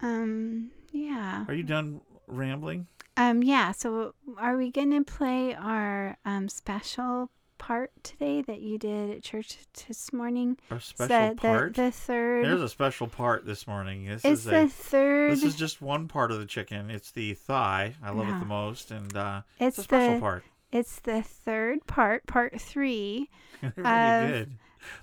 [0.00, 1.44] um yeah.
[1.48, 2.86] Are you done rambling?
[3.16, 8.78] Um yeah, so are we going to play our um special part today that you
[8.78, 9.58] did at church
[9.88, 10.58] this morning?
[10.70, 11.74] Our special part.
[11.74, 14.06] The, the third There's a special part this morning.
[14.06, 14.68] This It's is the a.
[14.68, 16.90] third This is just one part of the chicken.
[16.90, 17.94] It's the thigh.
[18.02, 20.44] I love it the most, and uh, it's it's a special the part.
[20.72, 23.30] it's the third part, part 3
[23.62, 24.52] They're really of- good.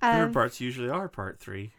[0.02, 1.72] Third parts usually are part three.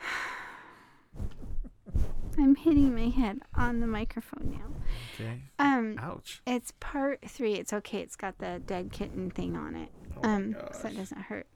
[2.38, 4.66] I'm hitting my head on the microphone now.
[5.14, 5.40] Okay.
[5.58, 6.42] Um Ouch.
[6.46, 7.54] It's part three.
[7.54, 8.00] It's okay.
[8.00, 9.90] It's got the dead kitten thing on it.
[10.22, 11.46] Oh um, so it doesn't hurt.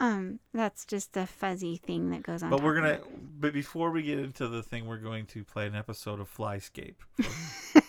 [0.00, 2.50] Um, that's just a fuzzy thing that goes on.
[2.50, 3.00] But we're gonna.
[3.40, 6.94] But before we get into the thing, we're going to play an episode of Flyscape.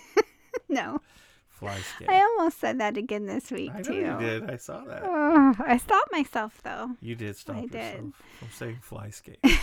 [0.69, 1.01] it.
[1.61, 1.67] No.
[1.67, 2.09] Flyscape.
[2.09, 3.93] I almost said that again this week I too.
[3.95, 4.49] you did.
[4.49, 5.01] I saw that.
[5.03, 6.91] Oh, I stopped myself though.
[7.01, 8.13] You did stop I yourself did.
[8.39, 9.37] from saying Flyscape.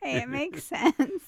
[0.00, 1.24] Hey, it makes sense.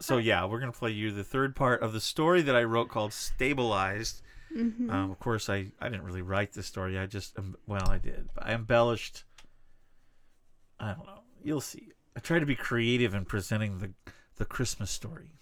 [0.00, 2.88] so yeah, we're gonna play you the third part of the story that I wrote
[2.88, 6.98] called "Stabilized." hmm Um, of course, I I didn't really write the story.
[6.98, 9.24] I just well, I did, I embellished.
[10.80, 11.20] I don't know.
[11.44, 11.88] You'll see.
[12.16, 13.90] I try to be creative in presenting the
[14.36, 15.32] the Christmas story.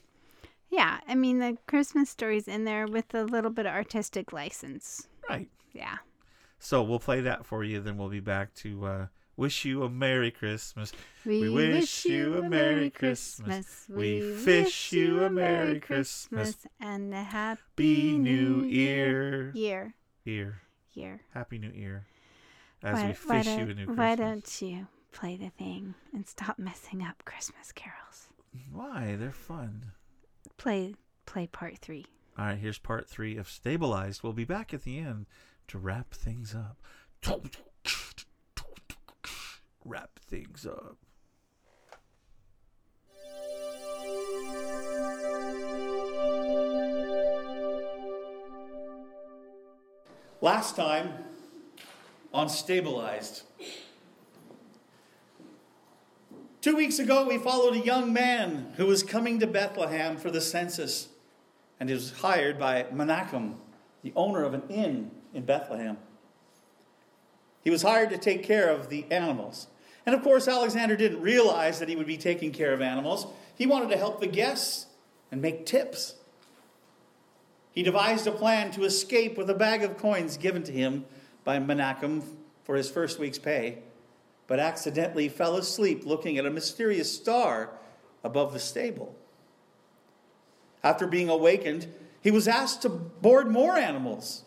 [0.75, 5.07] Yeah, I mean the Christmas story's in there with a little bit of artistic license.
[5.31, 5.49] Right.
[5.73, 5.99] Yeah.
[6.59, 7.81] So we'll play that for you.
[7.81, 9.07] Then we'll be back to uh,
[9.37, 10.91] wish you a Merry Christmas.
[11.25, 13.87] We, wish you a Merry Christmas.
[13.89, 16.57] We wish you a Merry Christmas.
[16.81, 19.53] and a happy Be New Year.
[19.55, 19.95] Year.
[20.25, 20.61] Year.
[20.93, 21.21] Year.
[21.33, 22.05] Happy New Year.
[22.83, 26.59] As why, we fish you a new why don't you play the thing and stop
[26.59, 28.27] messing up Christmas carols?
[28.73, 29.15] Why?
[29.17, 29.93] They're fun.
[30.57, 30.95] Play
[31.27, 32.07] play part three.
[32.39, 34.23] All right, here's part three of Stabilized.
[34.23, 35.27] We'll be back at the end
[35.69, 36.79] to wrap things up.
[39.85, 40.97] Wrap things up.
[50.41, 51.11] Last time
[52.33, 53.45] on Stabilized.
[56.65, 60.41] Two weeks ago, we followed a young man who was coming to Bethlehem for the
[60.41, 61.09] census
[61.79, 63.57] and he was hired by Menachem,
[64.01, 65.99] the owner of an inn in Bethlehem.
[67.63, 69.67] He was hired to take care of the animals.
[70.07, 73.27] And of course, Alexander didn't realize that he would be taking care of animals.
[73.55, 74.87] He wanted to help the guests
[75.31, 76.15] and make tips.
[77.73, 81.05] He devised a plan to escape with a bag of coins given to him
[81.45, 82.23] by Menachem
[82.65, 83.81] for his first week's pay,
[84.47, 87.71] but accidentally fell asleep looking at a mysterious star
[88.23, 89.15] above the stable.
[90.83, 91.87] After being awakened,
[92.21, 94.45] he was asked to board more animals.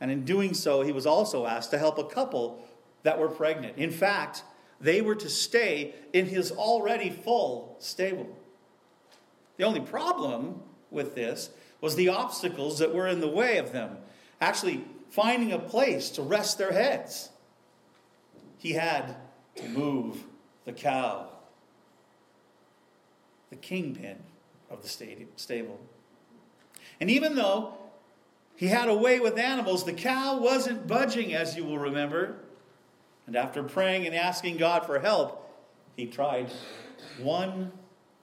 [0.00, 2.62] And in doing so, he was also asked to help a couple
[3.02, 3.76] that were pregnant.
[3.78, 4.42] In fact,
[4.80, 8.28] they were to stay in his already full stable.
[9.56, 13.98] The only problem with this was the obstacles that were in the way of them
[14.40, 17.30] actually finding a place to rest their heads.
[18.60, 19.16] He had
[19.56, 20.24] to move
[20.66, 21.28] the cow,
[23.48, 24.18] the kingpin
[24.70, 24.88] of the
[25.36, 25.80] stable.
[27.00, 27.72] And even though
[28.56, 32.36] he had a way with animals, the cow wasn't budging, as you will remember.
[33.26, 35.50] And after praying and asking God for help,
[35.96, 36.52] he tried
[37.18, 37.72] one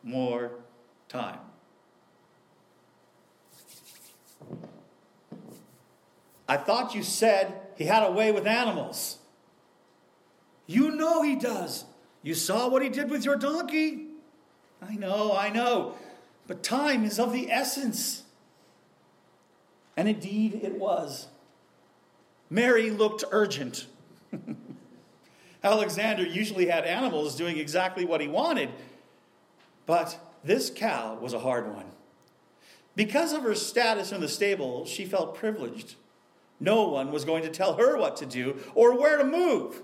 [0.04, 0.52] more
[1.10, 1.40] time.
[6.48, 9.18] I thought you said he had a way with animals.
[10.68, 11.86] You know he does.
[12.22, 14.08] You saw what he did with your donkey.
[14.82, 15.96] I know, I know.
[16.46, 18.24] But time is of the essence.
[19.96, 21.28] And indeed it was.
[22.50, 23.88] Mary looked urgent.
[25.64, 28.70] Alexander usually had animals doing exactly what he wanted,
[29.86, 31.86] but this cow was a hard one.
[32.96, 35.96] Because of her status in the stable, she felt privileged.
[36.60, 39.82] No one was going to tell her what to do or where to move.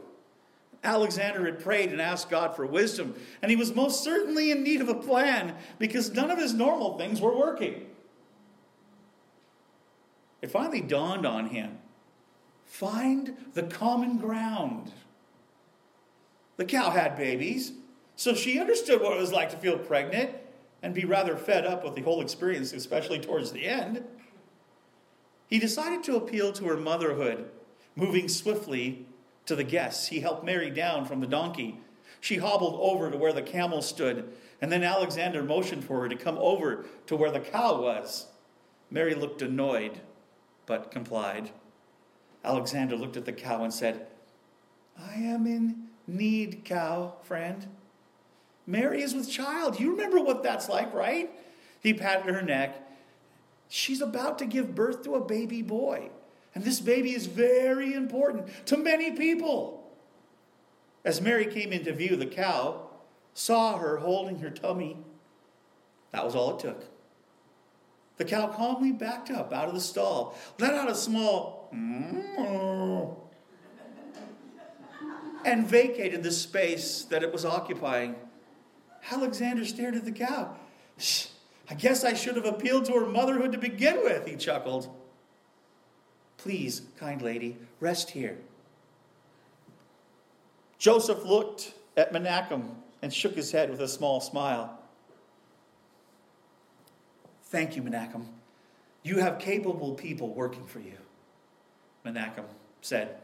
[0.84, 4.82] Alexander had prayed and asked God for wisdom, and he was most certainly in need
[4.82, 7.86] of a plan because none of his normal things were working.
[10.42, 11.80] It finally dawned on him
[12.66, 14.92] find the common ground.
[16.58, 17.72] The cow had babies,
[18.16, 20.32] so she understood what it was like to feel pregnant
[20.82, 24.04] and be rather fed up with the whole experience, especially towards the end.
[25.48, 27.50] He decided to appeal to her motherhood,
[27.96, 29.06] moving swiftly
[29.46, 30.08] to the guests.
[30.08, 31.80] He helped Mary down from the donkey.
[32.22, 36.16] She hobbled over to where the camel stood, and then Alexander motioned for her to
[36.16, 38.28] come over to where the cow was.
[38.90, 40.00] Mary looked annoyed,
[40.66, 41.50] but complied.
[42.44, 44.08] Alexander looked at the cow and said,
[44.98, 47.68] I am in need, cow, friend.
[48.66, 49.80] Mary is with child.
[49.80, 51.30] You remember what that's like, right?
[51.82, 52.82] He patted her neck.
[53.68, 56.10] She's about to give birth to a baby boy.
[56.56, 59.92] And this baby is very important to many people.
[61.04, 62.90] As Mary came into view, the cow
[63.34, 64.98] saw her holding her tummy.
[66.12, 66.86] That was all it took.
[68.18, 71.68] The cow calmly backed up out of the stall, let out a small
[75.44, 78.16] and vacated the space that it was occupying.
[79.12, 80.56] Alexander stared at the cow.
[81.70, 84.96] I guess I should have appealed to her motherhood to begin with, he chuckled.
[86.44, 88.38] Please, kind lady, rest here.
[90.78, 92.66] Joseph looked at Menachem
[93.02, 94.78] and shook his head with a small smile.
[97.44, 98.26] Thank you, Menachem.
[99.04, 100.98] You have capable people working for you.
[102.06, 102.44] Menachem
[102.82, 103.22] said,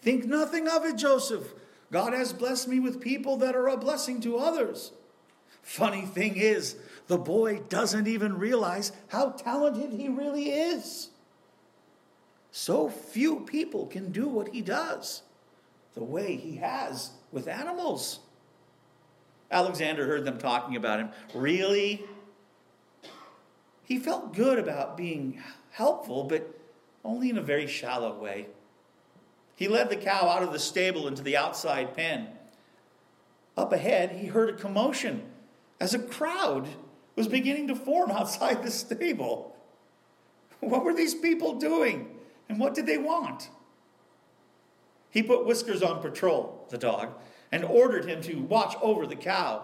[0.00, 1.52] Think nothing of it, Joseph.
[1.90, 4.92] God has blessed me with people that are a blessing to others.
[5.60, 6.76] Funny thing is,
[7.08, 11.10] the boy doesn't even realize how talented he really is.
[12.52, 15.22] So few people can do what he does
[15.94, 18.20] the way he has with animals.
[19.50, 21.10] Alexander heard them talking about him.
[21.34, 22.04] Really?
[23.84, 26.58] He felt good about being helpful, but
[27.04, 28.46] only in a very shallow way.
[29.56, 32.28] He led the cow out of the stable into the outside pen.
[33.56, 35.22] Up ahead, he heard a commotion
[35.80, 36.68] as a crowd
[37.16, 39.56] was beginning to form outside the stable.
[40.60, 42.18] What were these people doing?
[42.52, 43.48] And what did they want?
[45.08, 47.14] He put Whiskers on patrol, the dog,
[47.50, 49.62] and ordered him to watch over the cow.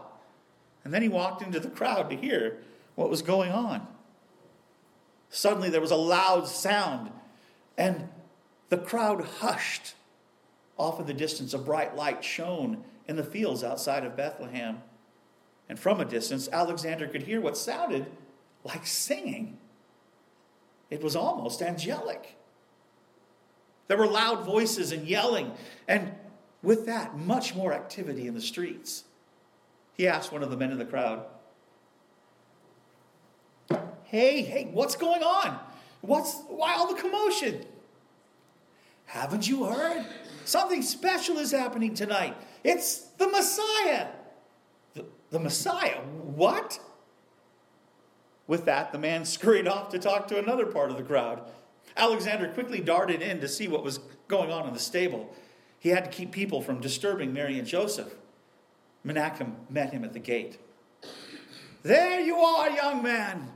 [0.82, 2.62] And then he walked into the crowd to hear
[2.94, 3.86] what was going on.
[5.28, 7.10] Suddenly there was a loud sound,
[7.76, 8.08] and
[8.70, 9.92] the crowd hushed.
[10.78, 14.80] Off in the distance, a bright light shone in the fields outside of Bethlehem.
[15.68, 18.06] And from a distance, Alexander could hear what sounded
[18.64, 19.58] like singing.
[20.88, 22.37] It was almost angelic.
[23.88, 25.52] There were loud voices and yelling,
[25.88, 26.12] and
[26.62, 29.04] with that, much more activity in the streets.
[29.94, 31.24] He asked one of the men in the crowd,
[34.04, 35.58] Hey, hey, what's going on?
[36.00, 37.64] What's why all the commotion?
[39.04, 40.06] Haven't you heard?
[40.44, 42.34] Something special is happening tonight.
[42.64, 44.08] It's the Messiah.
[44.94, 45.96] The, the Messiah?
[45.96, 46.80] What?
[48.46, 51.42] With that, the man scurried off to talk to another part of the crowd.
[51.98, 55.34] Alexander quickly darted in to see what was going on in the stable.
[55.78, 58.14] He had to keep people from disturbing Mary and Joseph.
[59.04, 60.58] Menachem met him at the gate.
[61.82, 63.50] There you are, young man.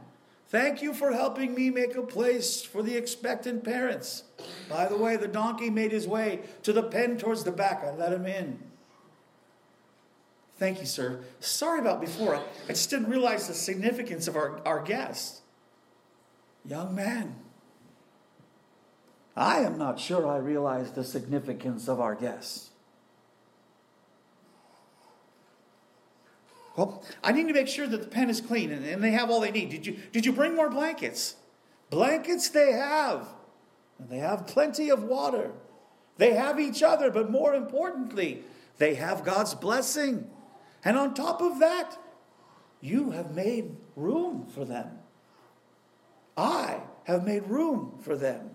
[0.48, 4.24] Thank you for helping me make a place for the expectant parents.
[4.68, 7.82] By the way, the donkey made his way to the pen towards the back.
[7.82, 8.58] I let him in.
[10.58, 11.20] Thank you, sir.
[11.40, 12.36] Sorry about before.
[12.36, 15.40] I just didn't realize the significance of our, our guest.
[16.64, 17.34] Young man,
[19.36, 22.70] I am not sure I realize the significance of our guests.
[26.76, 29.30] Well, I need to make sure that the pen is clean and, and, they have
[29.30, 29.70] all they need.
[29.70, 31.36] Did you, did you bring more blankets?
[31.90, 33.28] Blankets they have.
[33.98, 35.52] And they have plenty of water.
[36.16, 38.42] They have each other, but more importantly,
[38.78, 40.30] they have God's blessing.
[40.84, 41.98] And on top of that,
[42.80, 44.98] you have made room for them.
[46.36, 48.51] I have made room for them.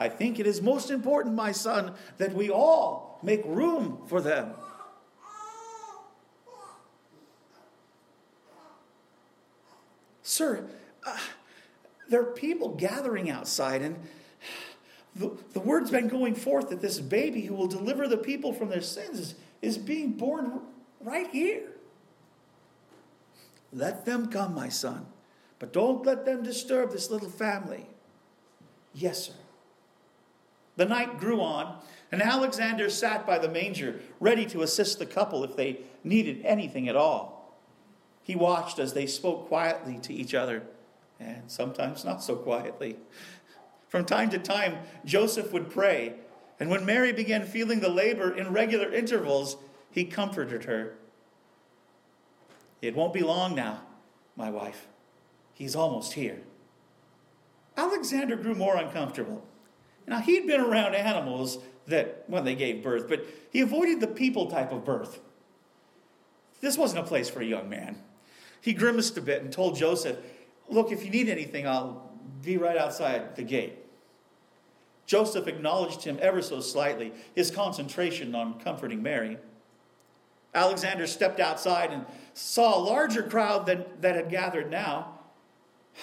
[0.00, 4.54] I think it is most important, my son, that we all make room for them.
[10.22, 10.64] Sir,
[11.06, 11.18] uh,
[12.08, 13.96] there are people gathering outside, and
[15.14, 18.70] the, the word's been going forth that this baby who will deliver the people from
[18.70, 20.62] their sins is, is being born
[21.02, 21.72] right here.
[23.70, 25.04] Let them come, my son,
[25.58, 27.86] but don't let them disturb this little family.
[28.94, 29.34] Yes, sir.
[30.80, 31.76] The night grew on,
[32.10, 36.88] and Alexander sat by the manger, ready to assist the couple if they needed anything
[36.88, 37.54] at all.
[38.22, 40.62] He watched as they spoke quietly to each other,
[41.20, 42.96] and sometimes not so quietly.
[43.88, 46.14] From time to time, Joseph would pray,
[46.58, 49.58] and when Mary began feeling the labor in regular intervals,
[49.90, 50.94] he comforted her.
[52.80, 53.82] It won't be long now,
[54.34, 54.86] my wife.
[55.52, 56.40] He's almost here.
[57.76, 59.46] Alexander grew more uncomfortable.
[60.10, 64.50] Now, he'd been around animals that, when they gave birth, but he avoided the people
[64.50, 65.20] type of birth.
[66.60, 67.96] This wasn't a place for a young man.
[68.60, 70.16] He grimaced a bit and told Joseph,
[70.68, 72.10] Look, if you need anything, I'll
[72.42, 73.76] be right outside the gate.
[75.06, 79.38] Joseph acknowledged him ever so slightly, his concentration on comforting Mary.
[80.54, 85.20] Alexander stepped outside and saw a larger crowd than, that had gathered now.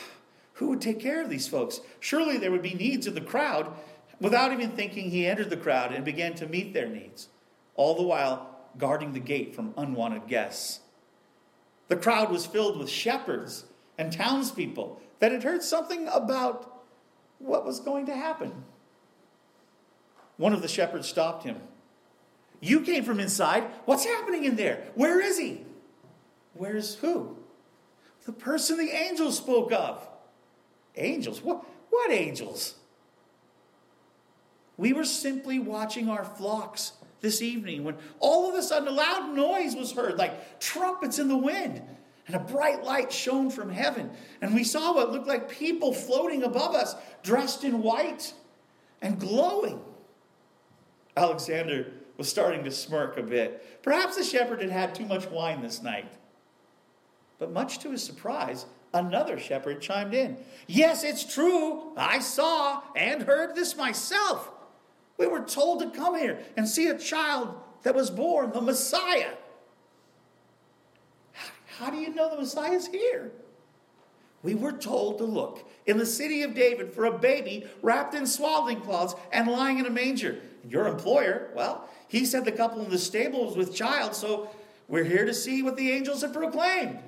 [0.53, 1.81] Who would take care of these folks?
[1.99, 3.73] Surely there would be needs in the crowd,
[4.19, 7.29] Without even thinking, he entered the crowd and began to meet their needs,
[7.75, 10.79] all the while guarding the gate from unwanted guests.
[11.87, 13.65] The crowd was filled with shepherds
[13.97, 16.83] and townspeople that had heard something about
[17.39, 18.63] what was going to happen.
[20.37, 21.61] One of the shepherds stopped him.
[22.59, 23.63] You came from inside.
[23.85, 24.83] What's happening in there?
[24.95, 25.63] Where is he?
[26.53, 27.37] Where's who?
[28.25, 30.07] The person the angels spoke of.
[30.95, 31.41] Angels?
[31.41, 32.75] What, what angels?
[34.77, 39.35] We were simply watching our flocks this evening when all of a sudden a loud
[39.35, 41.81] noise was heard, like trumpets in the wind,
[42.27, 44.11] and a bright light shone from heaven.
[44.41, 48.33] And we saw what looked like people floating above us, dressed in white
[49.01, 49.81] and glowing.
[51.15, 53.81] Alexander was starting to smirk a bit.
[53.81, 56.11] Perhaps the shepherd had had too much wine this night.
[57.39, 60.37] But much to his surprise, another shepherd chimed in.
[60.67, 61.93] Yes, it's true.
[61.95, 64.51] I saw and heard this myself.
[65.17, 69.33] We were told to come here and see a child that was born, the Messiah.
[71.79, 73.31] How do you know the Messiah is here?
[74.43, 78.25] We were told to look in the city of David for a baby wrapped in
[78.27, 80.39] swaddling cloths and lying in a manger.
[80.67, 84.49] Your employer, well, he said the couple in the stable was with child, so
[84.87, 86.99] we're here to see what the angels have proclaimed.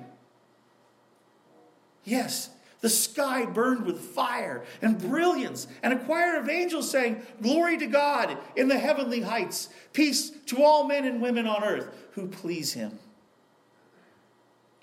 [2.04, 2.50] Yes,
[2.80, 7.86] the sky burned with fire and brilliance, and a choir of angels sang, Glory to
[7.86, 12.72] God in the heavenly heights, peace to all men and women on earth who please
[12.72, 12.98] him.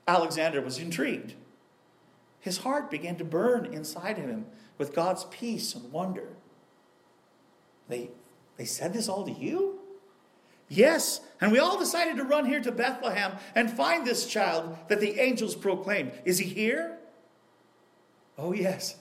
[0.08, 1.34] Alexander was intrigued.
[2.40, 4.46] His heart began to burn inside of him
[4.78, 6.30] with God's peace and wonder.
[7.90, 8.12] They,
[8.58, 9.80] they said this all to you?
[10.70, 15.00] Yes, and we all decided to run here to Bethlehem and find this child that
[15.00, 16.12] the angels proclaimed.
[16.26, 16.97] Is he here?
[18.38, 18.96] Oh, yes,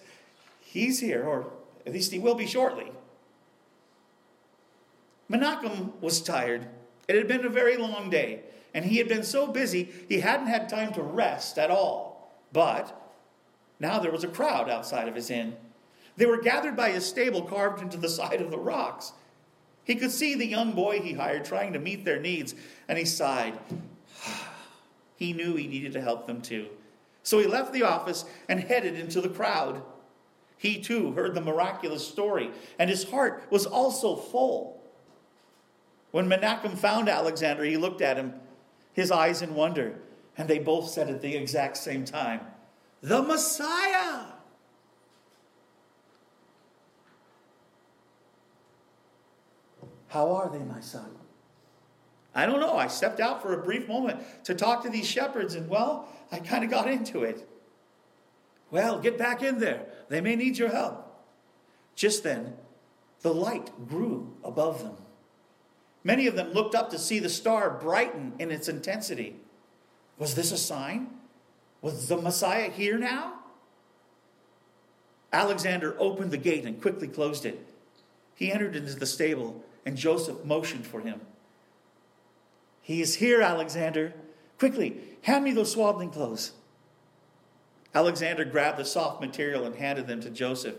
[0.60, 1.52] he's here, or
[1.86, 2.90] at least he will be shortly.
[5.30, 6.66] Menachem was tired.
[7.08, 8.40] It had been a very long day,
[8.72, 12.32] and he had been so busy he hadn't had time to rest at all.
[12.52, 13.12] But
[13.78, 15.56] now there was a crowd outside of his inn.
[16.16, 19.12] They were gathered by his stable carved into the side of the rocks.
[19.84, 22.54] He could see the young boy he hired trying to meet their needs,
[22.88, 23.58] and he sighed.
[25.16, 26.68] he knew he needed to help them too.
[27.26, 29.82] So he left the office and headed into the crowd.
[30.58, 34.80] He too heard the miraculous story, and his heart was also full.
[36.12, 38.34] When Menachem found Alexander, he looked at him,
[38.92, 39.96] his eyes in wonder,
[40.38, 42.42] and they both said at the exact same time,
[43.00, 44.26] The Messiah!
[50.06, 51.10] How are they, my son?
[52.36, 52.76] I don't know.
[52.76, 56.38] I stepped out for a brief moment to talk to these shepherds, and well, I
[56.38, 57.48] kind of got into it.
[58.70, 59.86] Well, get back in there.
[60.08, 61.02] They may need your help.
[61.94, 62.54] Just then,
[63.22, 64.96] the light grew above them.
[66.04, 69.36] Many of them looked up to see the star brighten in its intensity.
[70.18, 71.08] Was this a sign?
[71.80, 73.40] Was the Messiah here now?
[75.32, 77.66] Alexander opened the gate and quickly closed it.
[78.34, 81.20] He entered into the stable, and Joseph motioned for him.
[82.82, 84.14] He is here, Alexander.
[84.58, 86.52] Quickly, hand me those swaddling clothes.
[87.94, 90.76] Alexander grabbed the soft material and handed them to Joseph,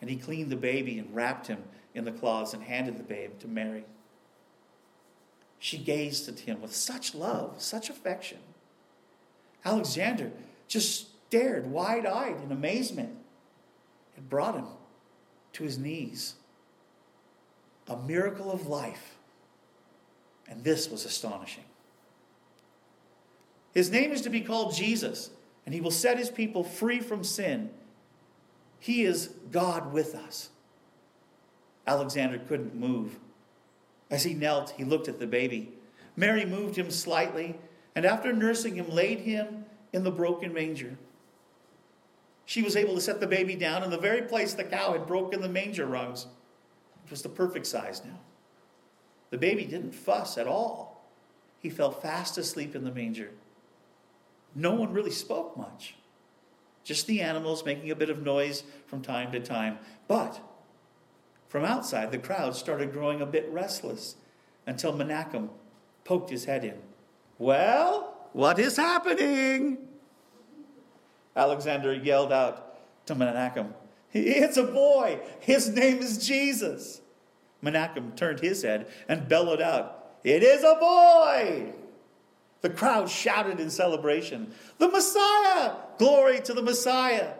[0.00, 1.62] and he cleaned the baby and wrapped him
[1.94, 3.84] in the cloths and handed the babe to Mary.
[5.58, 8.38] She gazed at him with such love, such affection.
[9.64, 10.30] Alexander
[10.68, 13.16] just stared wide eyed in amazement.
[14.16, 14.66] It brought him
[15.54, 16.34] to his knees.
[17.88, 19.18] A miracle of life
[20.48, 21.64] and this was astonishing.
[23.78, 25.30] His name is to be called Jesus,
[25.64, 27.70] and he will set his people free from sin.
[28.80, 30.48] He is God with us.
[31.86, 33.20] Alexander couldn't move.
[34.10, 35.74] As he knelt, he looked at the baby.
[36.16, 37.54] Mary moved him slightly,
[37.94, 40.98] and after nursing him, laid him in the broken manger.
[42.46, 45.06] She was able to set the baby down in the very place the cow had
[45.06, 46.26] broken the manger rungs.
[47.04, 48.18] It was the perfect size now.
[49.30, 51.00] The baby didn't fuss at all.
[51.60, 53.30] He fell fast asleep in the manger.
[54.54, 55.94] No one really spoke much,
[56.84, 59.78] just the animals making a bit of noise from time to time.
[60.06, 60.40] But
[61.48, 64.16] from outside, the crowd started growing a bit restless
[64.66, 65.48] until Menachem
[66.04, 66.78] poked his head in.
[67.38, 69.78] Well, what is happening?
[71.34, 73.72] Alexander yelled out to Menachem,
[74.12, 75.20] It's a boy.
[75.40, 77.00] His name is Jesus.
[77.62, 81.72] Menachem turned his head and bellowed out, It is a boy!
[82.60, 85.74] The crowd shouted in celebration, The Messiah!
[85.98, 87.34] Glory to the Messiah!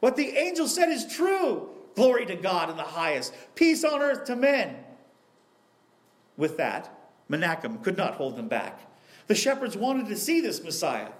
[0.00, 1.68] What the angel said is true!
[1.94, 4.76] Glory to God in the highest, peace on earth to men!
[6.36, 6.92] With that,
[7.30, 8.80] Menachem could not hold them back.
[9.28, 11.10] The shepherds wanted to see this Messiah.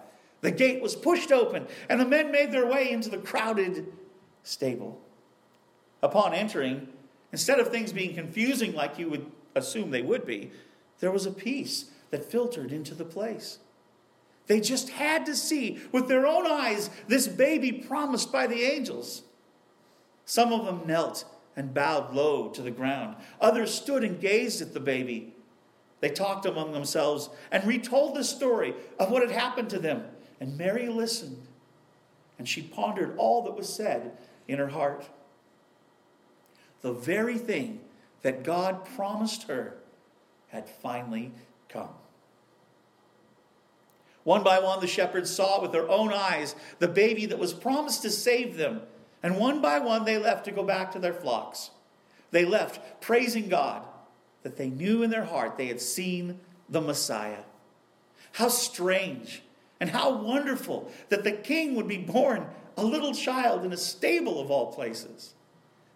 [0.41, 3.87] The gate was pushed open, and the men made their way into the crowded
[4.43, 5.01] stable.
[6.03, 6.89] Upon entering,
[7.35, 9.27] Instead of things being confusing like you would
[9.57, 10.53] assume they would be,
[11.01, 13.59] there was a peace that filtered into the place.
[14.47, 19.23] They just had to see with their own eyes this baby promised by the angels.
[20.27, 21.25] Some of them knelt
[21.57, 23.17] and bowed low to the ground.
[23.41, 25.35] Others stood and gazed at the baby.
[26.01, 30.05] They talked among themselves and retold the story of what had happened to them.
[30.41, 31.47] And Mary listened,
[32.39, 34.13] and she pondered all that was said
[34.47, 35.09] in her heart.
[36.83, 37.81] The very thing
[38.23, 39.77] that God promised her
[40.49, 41.33] had finally
[41.75, 41.91] come.
[44.23, 48.03] One by one, the shepherds saw with their own eyes the baby that was promised
[48.03, 48.81] to save them.
[49.23, 51.71] And one by one, they left to go back to their flocks.
[52.31, 53.83] They left praising God
[54.43, 57.43] that they knew in their heart they had seen the Messiah.
[58.33, 59.43] How strange
[59.79, 62.47] and how wonderful that the king would be born
[62.77, 65.35] a little child in a stable of all places.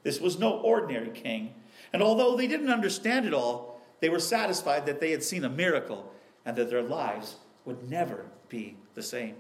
[0.03, 1.55] This was no ordinary king.
[1.93, 5.51] And although they didn't understand it all, they were satisfied that they had seen a
[5.51, 6.13] miracle
[6.45, 9.35] and that their lives would never be the same.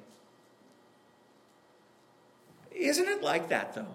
[2.70, 3.94] Isn't it like that, though?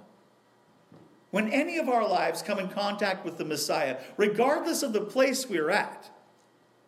[1.32, 5.49] When any of our lives come in contact with the Messiah, regardless of the place
[5.49, 6.09] we're at,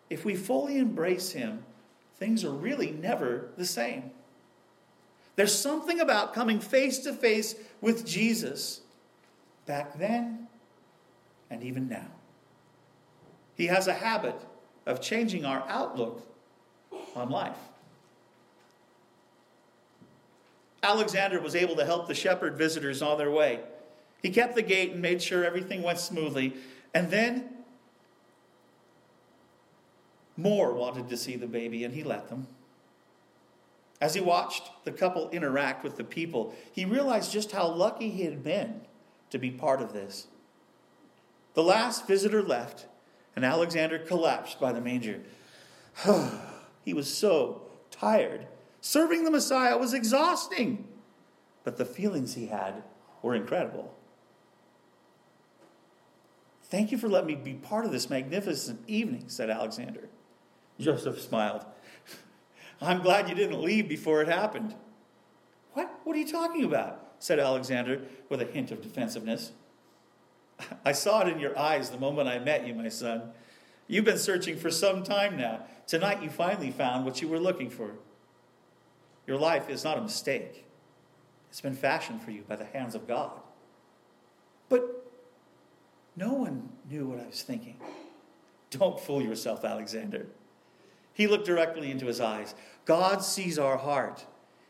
[0.09, 1.63] if we fully embrace Him,
[2.17, 4.11] things are really never the same.
[5.35, 8.81] There's something about coming face to face with Jesus
[9.65, 10.47] back then
[11.49, 12.14] and even now.
[13.55, 14.35] He has a habit
[14.85, 16.21] of changing our outlook
[17.15, 17.57] on life.
[20.83, 23.59] Alexander was able to help the shepherd visitors on their way.
[24.21, 26.53] He kept the gate and made sure everything went smoothly.
[26.93, 27.49] And then
[30.37, 32.47] more wanted to see the baby, and he let them.
[34.01, 38.23] As he watched the couple interact with the people, he realized just how lucky he
[38.23, 38.81] had been
[39.31, 40.27] to be part of this.
[41.53, 42.85] The last visitor left,
[43.35, 45.21] and Alexander collapsed by the manger.
[46.85, 48.45] He was so tired.
[48.79, 50.87] Serving the Messiah was exhausting,
[51.63, 52.83] but the feelings he had
[53.23, 53.91] were incredible.
[56.65, 60.09] Thank you for letting me be part of this magnificent evening, said Alexander.
[60.79, 61.65] Joseph smiled.
[62.81, 64.75] I'm glad you didn't leave before it happened.
[65.73, 65.91] What?
[66.03, 67.01] What are you talking about?
[67.17, 69.51] said Alexander with a hint of defensiveness.
[70.85, 73.31] I saw it in your eyes the moment I met you, my son.
[73.87, 75.61] You've been searching for some time now.
[75.87, 77.91] Tonight you finally found what you were looking for.
[79.27, 80.65] Your life is not a mistake,
[81.49, 83.31] it's been fashioned for you by the hands of God.
[84.69, 85.05] But
[86.15, 87.77] no one knew what I was thinking.
[88.71, 90.27] Don't fool yourself, Alexander.
[91.13, 92.55] He looked directly into his eyes.
[92.83, 94.25] God sees our heart.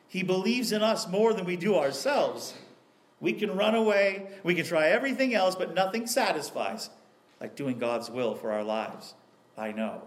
[0.07, 2.53] He believes in us more than we do ourselves.
[3.19, 6.89] We can run away, we can try everything else, but nothing satisfies
[7.39, 9.13] like doing God's will for our lives.
[9.57, 10.03] I know.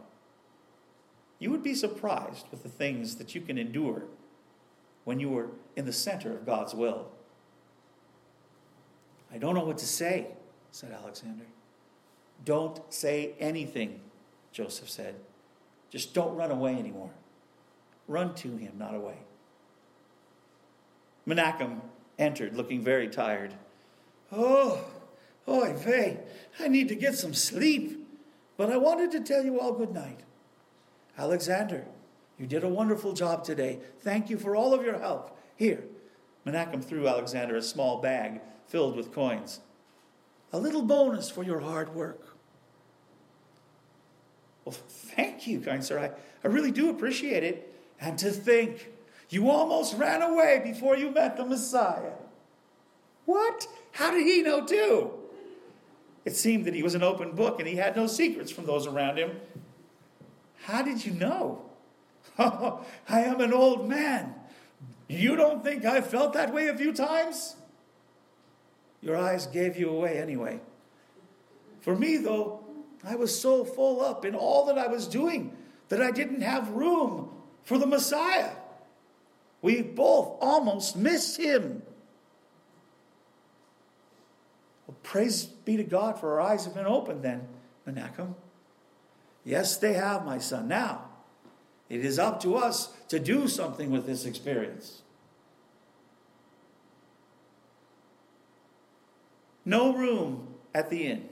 [1.38, 4.02] You would be surprised with the things that you can endure
[5.04, 7.08] when you are in the center of God's will.
[9.32, 10.28] I don't know what to say,
[10.70, 11.44] said Alexander.
[12.44, 14.00] Don't say anything,
[14.52, 15.14] Joseph said.
[15.90, 17.10] Just don't run away anymore.
[18.06, 19.18] Run to him, not away.
[21.26, 21.80] Menachem
[22.18, 23.54] entered, looking very tired.
[24.32, 24.84] Oh,
[25.48, 26.18] Oy vey,
[26.60, 28.06] I need to get some sleep.
[28.56, 30.20] But I wanted to tell you all good night.
[31.16, 31.86] Alexander,
[32.38, 33.78] you did a wonderful job today.
[34.00, 35.38] Thank you for all of your help.
[35.56, 35.84] Here,
[36.44, 39.60] Menachem threw Alexander a small bag filled with coins.
[40.52, 42.36] A little bonus for your hard work.
[44.64, 45.98] Well, thank you, kind sir.
[45.98, 46.10] I,
[46.46, 47.74] I really do appreciate it.
[48.00, 48.90] And to think,
[49.30, 52.12] you almost ran away before you met the Messiah.
[53.26, 53.66] What?
[53.92, 55.10] How did he know too?
[56.24, 58.86] It seemed that he was an open book and he had no secrets from those
[58.86, 59.32] around him.
[60.64, 61.62] How did you know?
[62.38, 64.34] Oh, I am an old man.
[65.08, 67.56] You don't think I felt that way a few times?
[69.00, 70.60] Your eyes gave you away anyway.
[71.80, 72.60] For me, though,
[73.04, 75.56] I was so full up in all that I was doing
[75.88, 77.30] that I didn't have room
[77.62, 78.50] for the Messiah.
[79.60, 81.82] We both almost missed him.
[84.86, 87.48] Well, praise be to God for our eyes have been opened then,
[87.86, 88.34] Menachem.
[89.44, 90.68] Yes, they have, my son.
[90.68, 91.04] Now,
[91.88, 95.02] it is up to us to do something with this experience.
[99.64, 101.28] No room at the inn.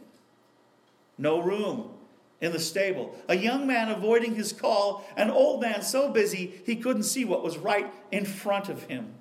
[1.18, 1.95] No room
[2.40, 3.16] in the stable.
[3.28, 7.42] A young man avoiding his call, an old man so busy he couldn't see what
[7.42, 9.14] was right in front of him.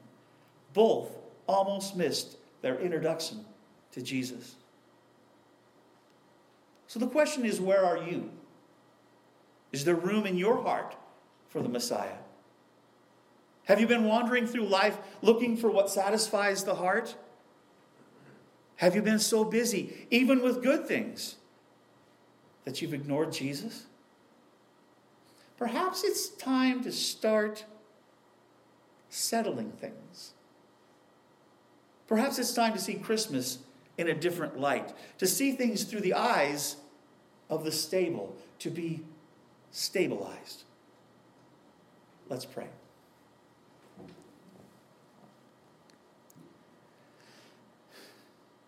[0.74, 1.12] Both
[1.48, 3.46] almost missed their introduction
[3.94, 4.56] to Jesus.
[6.88, 8.30] So the question is where are you?
[9.72, 10.96] Is there room in your heart
[11.50, 12.18] for the Messiah?
[13.66, 17.16] Have you been wandering through life looking for what satisfies the heart?
[18.78, 21.36] Have you been so busy, even with good things,
[22.66, 23.86] that you've ignored Jesus?
[25.58, 27.66] perhaps it's time to start
[29.10, 30.34] settling things.
[32.08, 33.60] Perhaps it's time to see Christmas
[33.98, 36.76] in a different light, to see things through the eyes
[37.50, 39.02] of the stable, to be
[39.72, 40.64] stabilized.
[42.30, 42.68] Let's pray.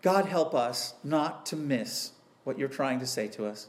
[0.00, 2.12] God, help us not to miss
[2.44, 3.68] what you're trying to say to us.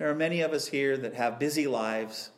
[0.00, 2.30] There are many of us here that have busy lives.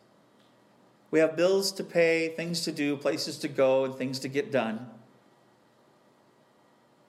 [1.13, 4.51] We have bills to pay, things to do, places to go, and things to get
[4.51, 4.89] done.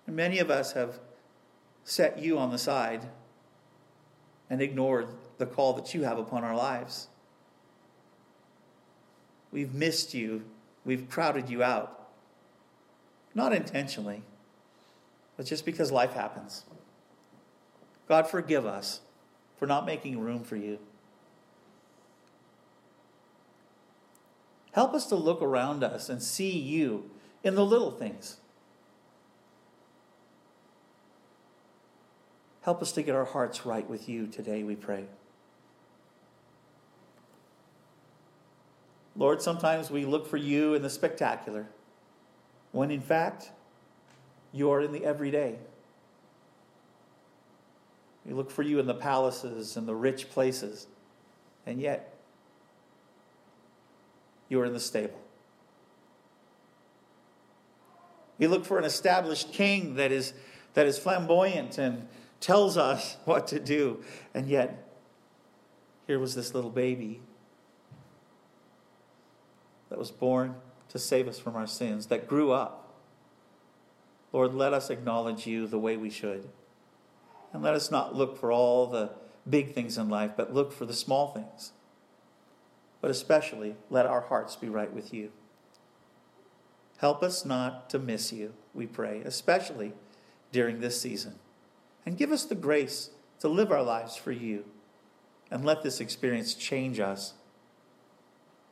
[0.05, 0.99] And many of us have
[1.83, 3.07] set you on the side
[4.47, 5.07] and ignored
[5.39, 7.07] the call that you have upon our lives.
[9.51, 10.43] We've missed you,
[10.85, 12.09] we've crowded you out.
[13.33, 14.21] Not intentionally,
[15.35, 16.63] but just because life happens.
[18.07, 18.99] God, forgive us
[19.63, 20.77] for not making room for you.
[24.73, 27.09] Help us to look around us and see you
[27.45, 28.41] in the little things.
[32.63, 35.05] Help us to get our hearts right with you today, we pray.
[39.15, 41.67] Lord, sometimes we look for you in the spectacular,
[42.73, 43.51] when in fact,
[44.51, 45.55] you are in the everyday.
[48.25, 50.87] We look for you in the palaces and the rich places,
[51.65, 52.15] and yet,
[54.49, 55.19] you are in the stable.
[58.37, 60.33] We look for an established king that is,
[60.73, 62.07] that is flamboyant and
[62.39, 64.03] tells us what to do,
[64.33, 64.89] and yet,
[66.07, 67.21] here was this little baby
[69.89, 70.55] that was born
[70.89, 72.93] to save us from our sins, that grew up.
[74.31, 76.49] Lord, let us acknowledge you the way we should.
[77.53, 79.11] And let us not look for all the
[79.49, 81.71] big things in life, but look for the small things.
[82.99, 85.31] But especially, let our hearts be right with you.
[86.97, 89.93] Help us not to miss you, we pray, especially
[90.51, 91.35] during this season.
[92.05, 94.65] And give us the grace to live our lives for you.
[95.51, 97.33] And let this experience change us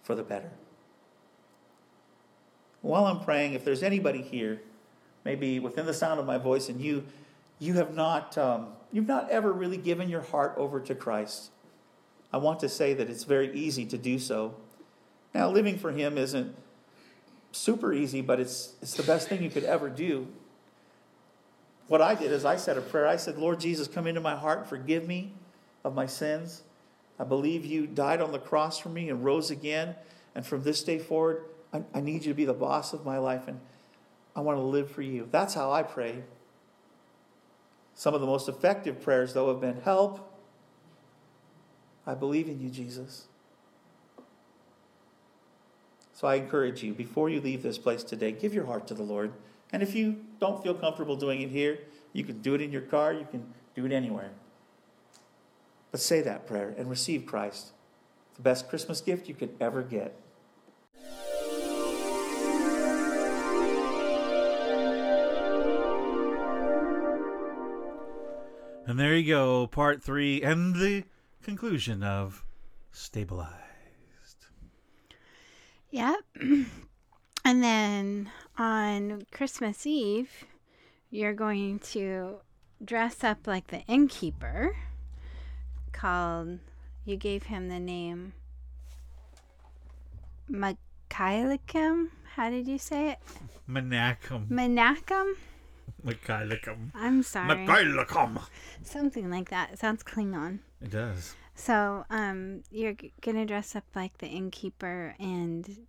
[0.02, 0.52] for the better
[2.82, 4.62] while I'm praying, if there's anybody here,
[5.24, 7.06] maybe within the sound of my voice, and you
[7.62, 11.51] you have not um, you've not ever really given your heart over to Christ,
[12.34, 14.55] I want to say that it's very easy to do so.
[15.34, 16.55] Now, living for Him isn't
[17.51, 20.28] super easy, but it's it's the best thing you could ever do.
[21.88, 23.05] What I did is I said a prayer.
[23.05, 25.32] I said, Lord Jesus, come into my heart forgive me
[25.84, 26.64] of my sins.
[27.20, 29.95] I believe you died on the cross for me and rose again.
[30.34, 33.20] And from this day forward, I, I need you to be the boss of my
[33.20, 33.59] life and
[34.36, 35.28] I want to live for you.
[35.30, 36.24] That's how I pray.
[38.02, 40.28] Some of the most effective prayers, though, have been help.
[42.08, 43.28] I believe in you, Jesus.
[46.12, 49.04] So I encourage you, before you leave this place today, give your heart to the
[49.04, 49.34] Lord.
[49.72, 51.78] And if you don't feel comfortable doing it here,
[52.12, 54.32] you can do it in your car, you can do it anywhere.
[55.91, 57.74] But say that prayer and receive Christ.
[58.34, 60.16] The best Christmas gift you could ever get.
[68.92, 71.06] And there you go, part three and the
[71.42, 72.44] conclusion of
[72.92, 73.56] Stabilized.
[75.92, 76.20] Yep.
[77.46, 80.44] and then on Christmas Eve,
[81.10, 82.42] you're going to
[82.84, 84.76] dress up like the innkeeper
[85.94, 86.60] called,
[87.06, 88.34] you gave him the name
[90.52, 92.10] Machilicum.
[92.36, 93.20] How did you say it?
[93.70, 94.50] Menachem.
[94.50, 95.36] Menachem?
[96.06, 96.91] Mechalicum.
[96.95, 97.47] I'm sorry.
[97.66, 98.41] Mechalicum.
[98.84, 99.72] Something like that.
[99.74, 100.60] It sounds Klingon.
[100.82, 101.36] It does.
[101.56, 105.86] So, um, you're g- gonna dress up like the innkeeper and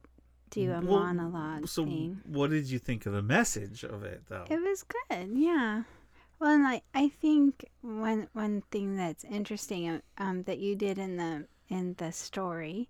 [0.51, 2.21] do a Well, monologue So, thing.
[2.27, 4.45] what did you think of the message of it, though?
[4.51, 5.85] It was good, yeah.
[6.39, 10.99] Well, and like I think one one thing that's interesting uh, um, that you did
[10.99, 12.89] in the in the story,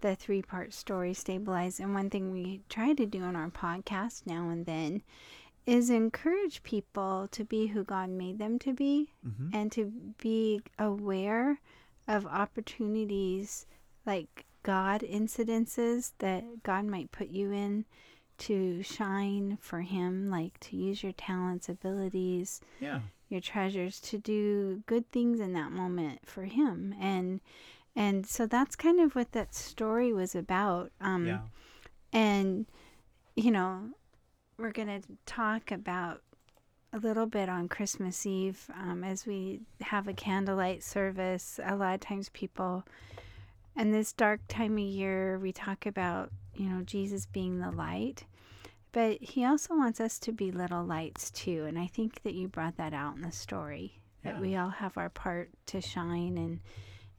[0.00, 4.22] the three part story, stabilize, and one thing we try to do on our podcast
[4.26, 5.02] now and then
[5.66, 9.50] is encourage people to be who God made them to be Mhm.
[9.54, 9.86] and to
[10.18, 11.60] be aware
[12.06, 13.66] of opportunities
[14.04, 17.84] like God incidences that God might put you in
[18.38, 23.00] to shine for Him, like to use your talents, abilities, Yeah.
[23.28, 26.94] your treasures to do good things in that moment for Him.
[26.98, 27.40] And
[27.96, 30.90] and so that's kind of what that story was about.
[31.00, 31.42] Um, Yeah.
[32.12, 32.66] and
[33.36, 33.90] you know
[34.58, 36.22] we're going to talk about
[36.92, 41.58] a little bit on Christmas Eve um, as we have a candlelight service.
[41.64, 42.84] A lot of times, people,
[43.76, 48.24] in this dark time of year, we talk about, you know, Jesus being the light.
[48.92, 51.64] But he also wants us to be little lights too.
[51.66, 54.40] And I think that you brought that out in the story that Yeah.
[54.40, 56.60] we all have our part to shine and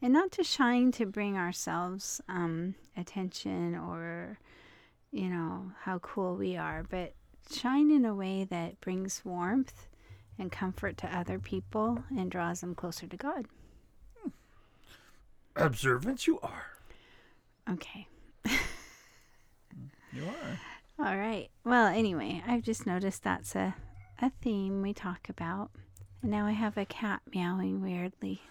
[0.02, 4.38] and not to shine to bring ourselves um, attention or
[5.12, 7.14] you know how cool we are, but
[7.54, 9.88] shine in a way that brings warmth
[10.38, 13.46] and comfort to other people and draws them closer to God.
[14.22, 14.30] Hmm.
[15.56, 16.66] Observant you are.
[17.70, 18.08] Okay.
[18.48, 20.60] Hmm, you are.
[21.08, 21.50] All right.
[21.64, 23.76] Well, anyway, I've just noticed that's a,
[24.22, 25.72] a theme we talk about.
[26.22, 28.42] And now I have a cat meowing weirdly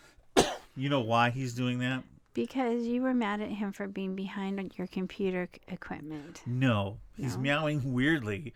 [0.77, 2.03] You know why he's doing that?
[2.35, 6.43] because you were mad at him for being behind on your computer c- equipment.
[6.47, 7.43] No, he's No?
[7.43, 8.53] meowing weirdly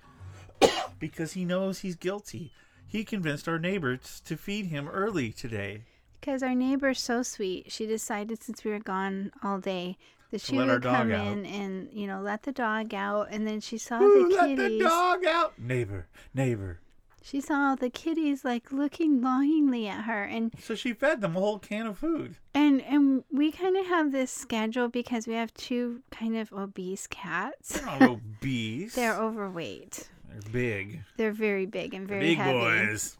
[0.98, 2.52] because he knows he's guilty.
[2.86, 5.82] He convinced our neighbors to feed him early today.
[6.20, 9.96] Because our neighbor's so sweet, she decided since we were gone all day
[10.30, 11.26] that she would come out.
[11.26, 14.58] in and you know let the dog out, and then she saw Ooh, the kitties.
[14.58, 15.58] let the dog out.
[15.58, 16.80] Neighbor, neighbor.
[17.22, 21.40] She saw the kitties like looking longingly at her, and So she fed them a
[21.40, 22.36] whole can of food.
[22.54, 27.06] and and we kind of have this schedule because we have two kind of obese
[27.06, 27.78] cats.
[27.80, 28.94] They're not obese.
[28.94, 30.08] They're overweight.
[30.28, 31.00] They're big.
[31.16, 32.58] They're very big and very big heavy.
[32.58, 33.16] boys.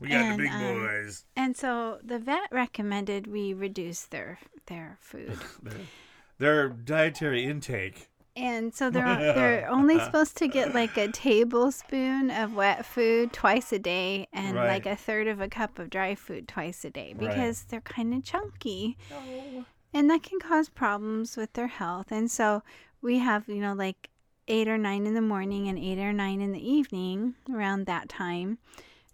[0.00, 1.24] We got And, the big um, boys.
[1.36, 5.38] And so the vet recommended we reduce their their food.
[5.62, 5.74] Their,
[6.38, 8.08] their dietary intake.
[8.34, 13.72] And so they're they're only supposed to get like a tablespoon of wet food twice
[13.72, 14.68] a day and Right.
[14.68, 17.28] like a third of a cup of dry food twice a day Right.
[17.28, 18.96] because they're kind of chunky.
[19.94, 22.10] And that can cause problems with their health.
[22.10, 22.62] And so
[23.02, 24.08] we have, you know, like
[24.48, 28.08] 8 or 9 in the morning and 8 or 9 in the evening around that
[28.08, 28.58] time.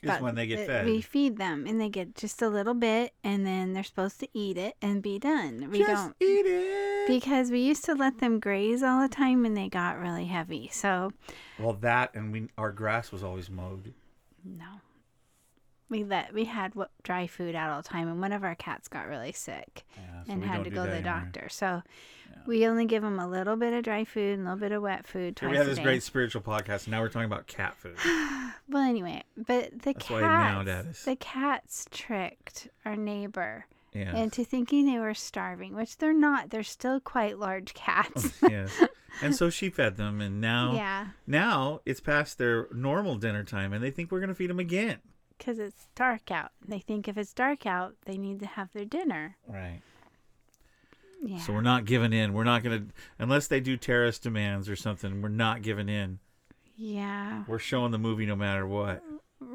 [0.01, 0.87] Is when they get fed.
[0.87, 4.29] We feed them and they get just a little bit and then they're supposed to
[4.33, 5.69] eat it and be done.
[5.73, 7.09] We Just don't eat it.
[7.09, 10.69] because we used to let them graze all the time and they got really heavy.
[10.73, 11.11] So,
[11.59, 13.93] well, that and we our grass was always mowed.
[14.45, 14.67] no.
[15.91, 18.55] We let we had what dry food out all the time and one of our
[18.55, 21.21] cats got really sick Yeah, so and had to go to the anymore.
[21.25, 21.49] doctor.
[21.49, 21.83] So,
[22.47, 24.83] we only give them a little bit of dry food and a little bit of
[24.83, 26.85] wet food Twice Here we have this great spiritual podcast.
[26.85, 27.97] And now we're talking about cat food.
[28.71, 33.65] Well, anyway, but the That's why he meowed at cats the cats tricked our neighbor
[33.95, 34.15] Yeah.
[34.15, 36.51] into thinking they were starving, which they're not.
[36.51, 38.31] They're still quite large cats.
[38.43, 38.85] Oh, yes.
[39.23, 43.73] And so she fed them, and now yeah, now it's past their normal dinner time,
[43.73, 44.99] and they think we're gonna feed them again.
[45.39, 46.51] Because it's dark out.
[46.67, 49.37] They think if it's dark out, they need to have their dinner.
[49.47, 49.81] Right.
[51.23, 51.39] Yeah.
[51.39, 52.33] So we're not giving in.
[52.33, 52.85] We're not gonna
[53.19, 55.21] unless they do terrorist demands or something.
[55.23, 56.21] We're not giving in.
[56.77, 59.03] yeah, We're showing the movie no matter what.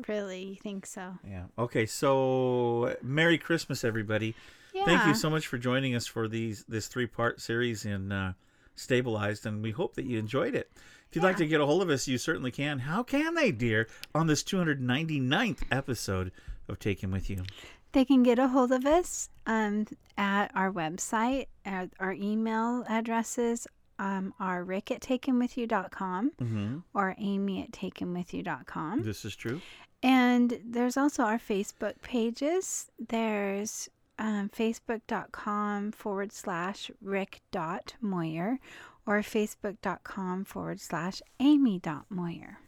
[0.07, 1.17] really, you think so?
[1.27, 1.43] Yeah.
[1.57, 1.85] Okay.
[1.85, 4.35] So Merry Christmas, everybody.
[4.73, 4.85] Yeah.
[4.85, 8.33] Thank you so much for joining us for these this three part series in uh,
[8.75, 10.71] Stabilized, and we hope that you enjoyed it.
[11.09, 12.79] If you'd like to get a hold of us, you certainly can.
[12.79, 16.31] How can they, dear, on this 299th episode
[16.67, 17.43] of Take Him With You?
[17.91, 19.85] They can get a hold of us um,
[20.17, 21.47] at our website.
[21.67, 23.67] Our, our email addresses
[23.99, 26.77] um, are rick at takehimwithyou.com Mm-hmm.
[26.95, 29.03] or amy at takehimwithyou.com.
[29.03, 29.61] This is true.
[30.01, 32.89] And there's also our Facebook pages.
[33.07, 33.89] There's
[34.19, 38.59] um, facebook.com forward slash rick dot moyer
[39.05, 42.59] or facebook.com forward slash amy dot moyer.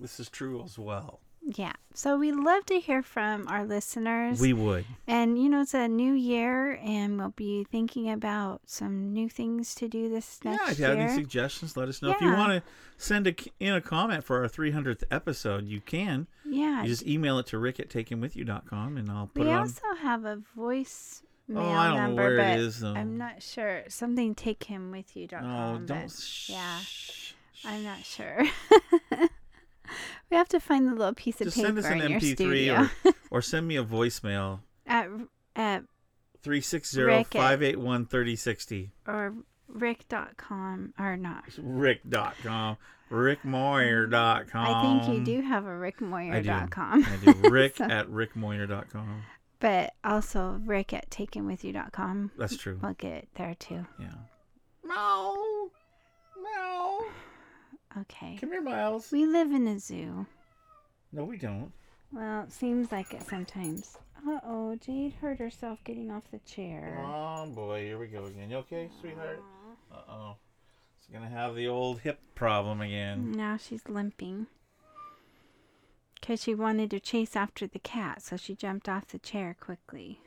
[0.00, 1.20] This is true as well.
[1.56, 1.72] Yeah.
[1.94, 4.38] So we love to hear from our listeners.
[4.40, 4.84] We would.
[5.06, 9.74] and, you know, it's a new year and we'll be thinking about some new things
[9.76, 10.66] to do this next year.
[10.66, 10.94] yeah, if you year.
[10.96, 12.10] have any suggestions, let us know.
[12.10, 12.62] If you want to
[12.98, 16.26] send a, in a comment for our 300th episode, you can.
[16.44, 16.82] yeah.
[16.82, 19.54] You just email it to rick at takehimwithyou.com and I'll put we it on.
[19.54, 22.80] We also have a voice mail Oh, I don't know number, where but it is.
[22.80, 22.92] though.
[22.94, 23.84] I'm not sure.
[23.88, 25.26] Something take him with you.
[25.32, 25.86] Oh, don't.
[25.86, 27.32] But yeah, shh.
[27.64, 28.44] I'm not sure.
[30.30, 32.20] we have to find the little piece of Just paper send us an in your
[32.20, 32.88] MP3 studio.
[33.04, 34.60] or, or send me a voicemail.
[34.86, 35.08] at
[35.56, 35.84] at
[36.42, 38.92] 360 Rick at- 581 3060.
[39.06, 39.34] or
[39.68, 41.44] rick.com or not.
[41.58, 42.76] Rick.com.
[43.10, 44.66] RickMoyer.com.
[44.66, 46.48] I think you do have a Um, I do.
[46.50, 47.04] rickmoyer.com.
[47.06, 47.32] I do.
[47.50, 49.22] Rick So- at RickMoyer.com.
[49.60, 52.32] but also rick at takehimwithyou.com.
[52.38, 52.78] That's true.
[52.82, 53.86] We'll get it there too.
[53.98, 54.12] Yeah.
[54.84, 55.70] Meow.
[56.42, 57.00] Meow.
[57.96, 58.36] Okay.
[58.40, 59.10] Come here, Miles.
[59.12, 60.26] We live in a zoo.
[61.12, 61.72] No, we don't.
[62.12, 63.96] Well, it seems like it sometimes.
[64.26, 66.98] Uh oh, Jade hurt herself getting off the chair.
[67.06, 67.84] Oh, boy.
[67.84, 68.50] Here we go again.
[68.50, 69.42] You okay, sweetheart?
[69.92, 70.36] Uh oh.
[71.00, 73.32] She's going to have the old hip problem again.
[73.32, 74.46] Now she's limping.
[76.20, 80.20] Because she wanted to chase after the cat, so she jumped off the chair quickly.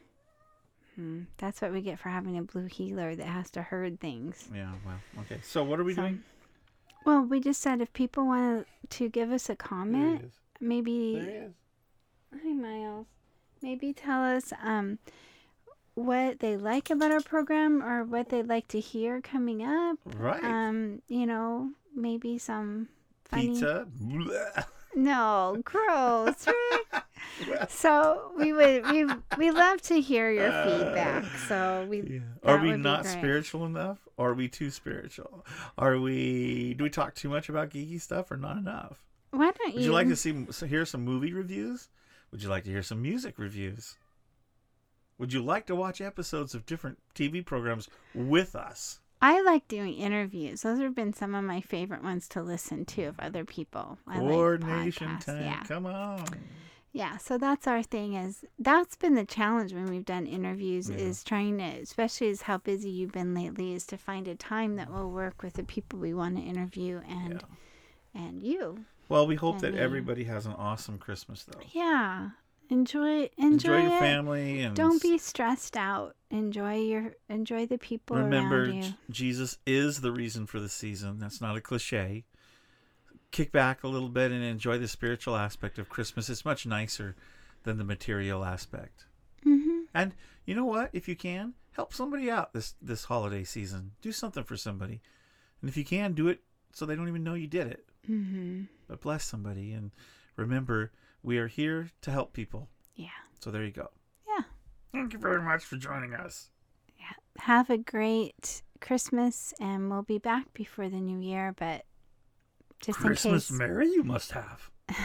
[0.96, 1.24] Hmm.
[1.38, 4.48] That's what we get for having a blue heeler that has to herd things.
[4.54, 4.72] Yeah.
[4.86, 5.00] Well.
[5.20, 5.42] Okay.
[5.44, 6.24] So what are we So- doing?
[7.06, 11.50] Well, we just said if people want to give us a comment, maybe.
[12.34, 13.08] Hi, Miles.
[13.62, 15.00] Maybe tell us um,
[15.96, 19.98] what they like about our program or what they'd like to hear coming up.
[20.06, 20.44] Right.
[20.44, 22.88] Um, you know, maybe some
[23.26, 23.50] funny.
[23.50, 23.88] Pizza.
[24.94, 26.46] No, gross.
[27.70, 29.06] So we would we
[29.38, 31.24] we love to hear your feedback.
[31.48, 32.20] So we Yeah.
[32.44, 34.00] Are we not spiritual enough?
[34.22, 35.46] Are we too spiritual?
[35.78, 36.74] Are we?
[36.76, 39.00] Do we talk too much about geeky stuff or not enough?
[39.32, 39.76] Why don't you?
[39.76, 41.90] Would you, like to see hear some movie reviews?
[42.32, 43.98] Would you like to hear some music reviews?
[45.18, 49.00] Would you like to watch episodes of different TV programs with us?
[49.22, 50.62] I like doing interviews.
[50.62, 54.00] Those have been some of my favorite ones to listen to of other people.
[54.08, 55.44] I like Coordination podcasts, time.
[55.44, 55.64] Yeah.
[55.64, 56.26] Come on.
[56.94, 60.98] Yeah, so that's our thing is that's been the challenge when we've done interviews Yeah.
[60.98, 64.76] is trying to especially as how busy you've been lately is to find a time
[64.76, 67.44] that will work with the people we want to interview and
[68.14, 68.84] and you.
[69.08, 71.60] Well, we hope And that everybody has an awesome Christmas, though.
[71.72, 72.32] Yeah.
[72.70, 74.00] Enjoy enjoy, Enjoy your it.
[74.00, 76.16] family and Don't be stressed out.
[76.30, 78.94] Enjoy your enjoy the people remember around you.
[79.10, 81.20] Jesus is the reason for the season.
[81.20, 82.24] That's not a cliche.
[83.32, 86.30] Kick back a little bit and enjoy the spiritual aspect of Christmas.
[86.30, 87.16] It's much nicer
[87.64, 89.06] than the material aspect.
[89.46, 89.86] Mhm.
[89.94, 90.14] And
[90.46, 90.90] you know what?
[90.94, 93.92] If you can, help somebody out this this holiday season.
[94.02, 95.02] Do something for somebody.
[95.62, 97.88] And if you can, do it so they don't even know you did it.
[98.08, 98.68] Mhm.
[98.88, 99.92] But bless somebody and
[100.36, 100.92] remember
[101.24, 102.70] we are here to help people.
[102.96, 103.10] Yeah.
[103.40, 103.92] So there you go.
[104.28, 104.44] Yeah.
[104.92, 106.50] Thank you very much for joining us.
[106.98, 107.14] Yeah.
[107.38, 111.86] Have a great Christmas and we'll be back before the new year, but
[112.82, 114.70] just Christmas in case Mary you must have.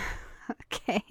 [0.72, 1.02] Okay.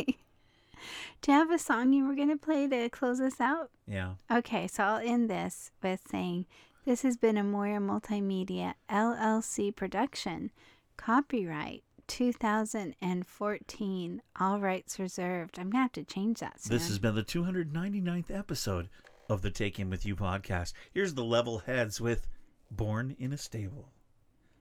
[1.22, 3.70] Do you have a song you were going to play to close us out?
[3.88, 4.14] Yeah.
[4.32, 6.46] Okay, so I'll end this with saying
[6.86, 10.52] this has been a Moyer Multimedia LLC production.
[10.98, 14.22] Copyright 2014.
[14.40, 15.58] All rights reserved.
[15.58, 16.78] I'm going to have to change that soon.
[16.78, 18.90] This has been the 299th episode
[19.28, 20.74] of the Take Him With You podcast.
[20.94, 22.28] Here's the level heads with
[22.70, 23.90] Born in a Stable.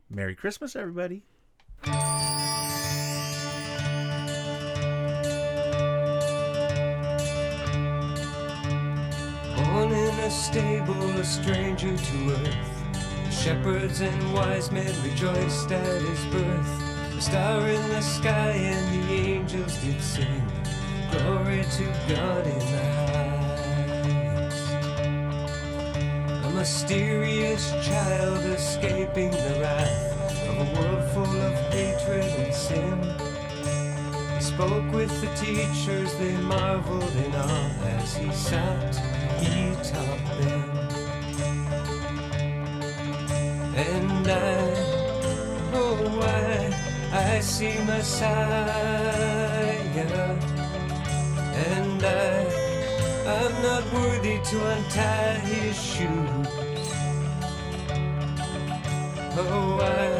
[0.08, 1.24] Merry Christmas, everybody.
[1.82, 1.92] Born
[9.92, 12.82] in a stable, a stranger to earth.
[13.30, 17.16] Shepherds and wise men rejoiced at his birth.
[17.16, 20.46] A star in the sky and the angels did sing.
[21.10, 24.70] Glory to God in the highest.
[26.44, 30.13] A mysterious child escaping the wrath
[30.56, 32.98] of a world full of hatred and sin.
[34.36, 38.94] He spoke with the teachers, they marveled in awe as he sat,
[39.40, 40.70] he taught them.
[43.76, 44.70] And I,
[45.74, 49.24] oh, I, I see Messiah.
[51.66, 52.46] And I,
[53.26, 56.48] I'm not worthy to untie his shoes.
[59.36, 60.13] Oh, I,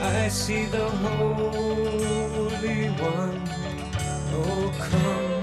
[0.00, 3.42] I, see the Holy One.
[4.32, 5.42] Oh, come,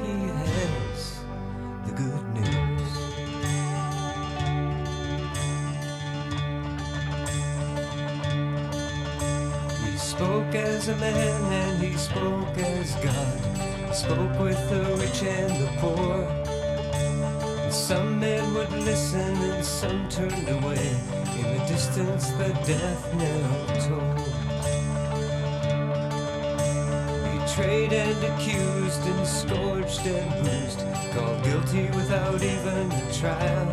[0.00, 1.20] he has
[1.84, 2.92] the good news.
[9.84, 13.40] He spoke as a man and he spoke as God.
[13.88, 16.26] He spoke with the rich and the poor.
[17.64, 21.17] And some men would listen and some turned away.
[21.38, 24.18] In the distance, the death knell tolled.
[27.46, 30.80] Betrayed and accused and scourged and bruised.
[31.14, 33.68] Called guilty without even a trial.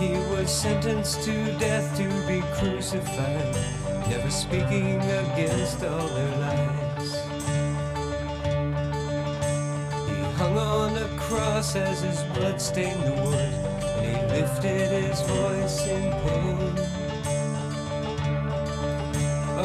[0.00, 3.54] He was sentenced to death to be crucified,
[4.08, 7.14] never speaking against all their lies.
[10.08, 13.75] He hung on a cross as his blood stained the wood,
[14.40, 16.74] lifted his voice in pain.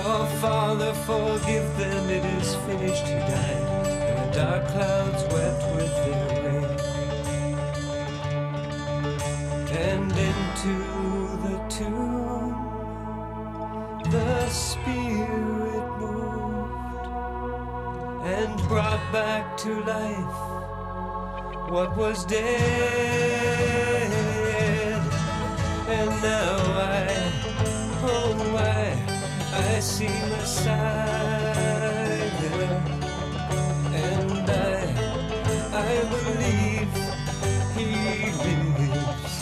[0.03, 5.93] Oh, Father, forgive them, it is finished, he died, and the dark clouds wept with
[6.03, 6.71] their rain.
[9.89, 10.75] And into
[11.45, 12.55] the tomb,
[14.09, 17.05] the Spirit moved
[18.35, 20.39] and brought back to life
[21.69, 23.90] what was dead
[26.21, 27.07] now I,
[28.03, 28.95] oh I,
[29.53, 31.51] I see Messiah,
[33.91, 34.83] and I,
[35.73, 36.93] I believe
[37.75, 37.87] He
[38.43, 39.35] lives.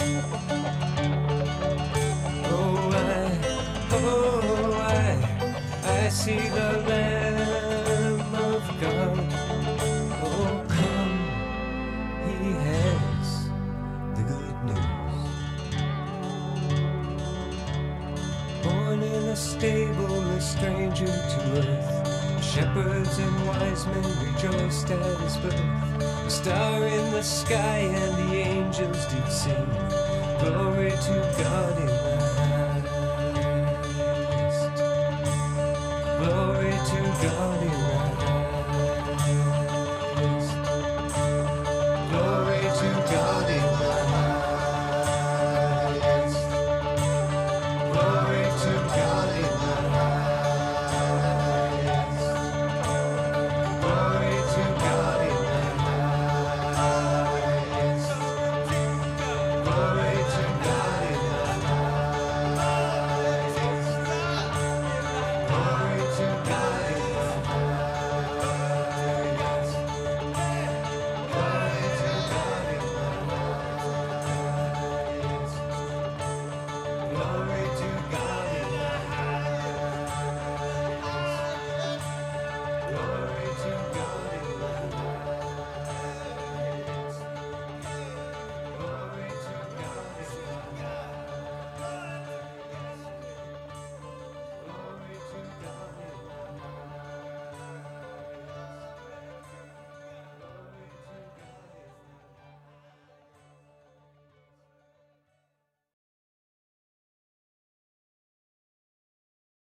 [2.46, 3.30] Oh I,
[3.94, 7.09] oh I, I see the Lamb.
[20.70, 22.44] Stranger to earth.
[22.44, 25.60] Shepherds and wise men rejoiced at his birth.
[26.26, 29.70] A star in the sky and the angels did sing.
[30.40, 31.99] Glory to God in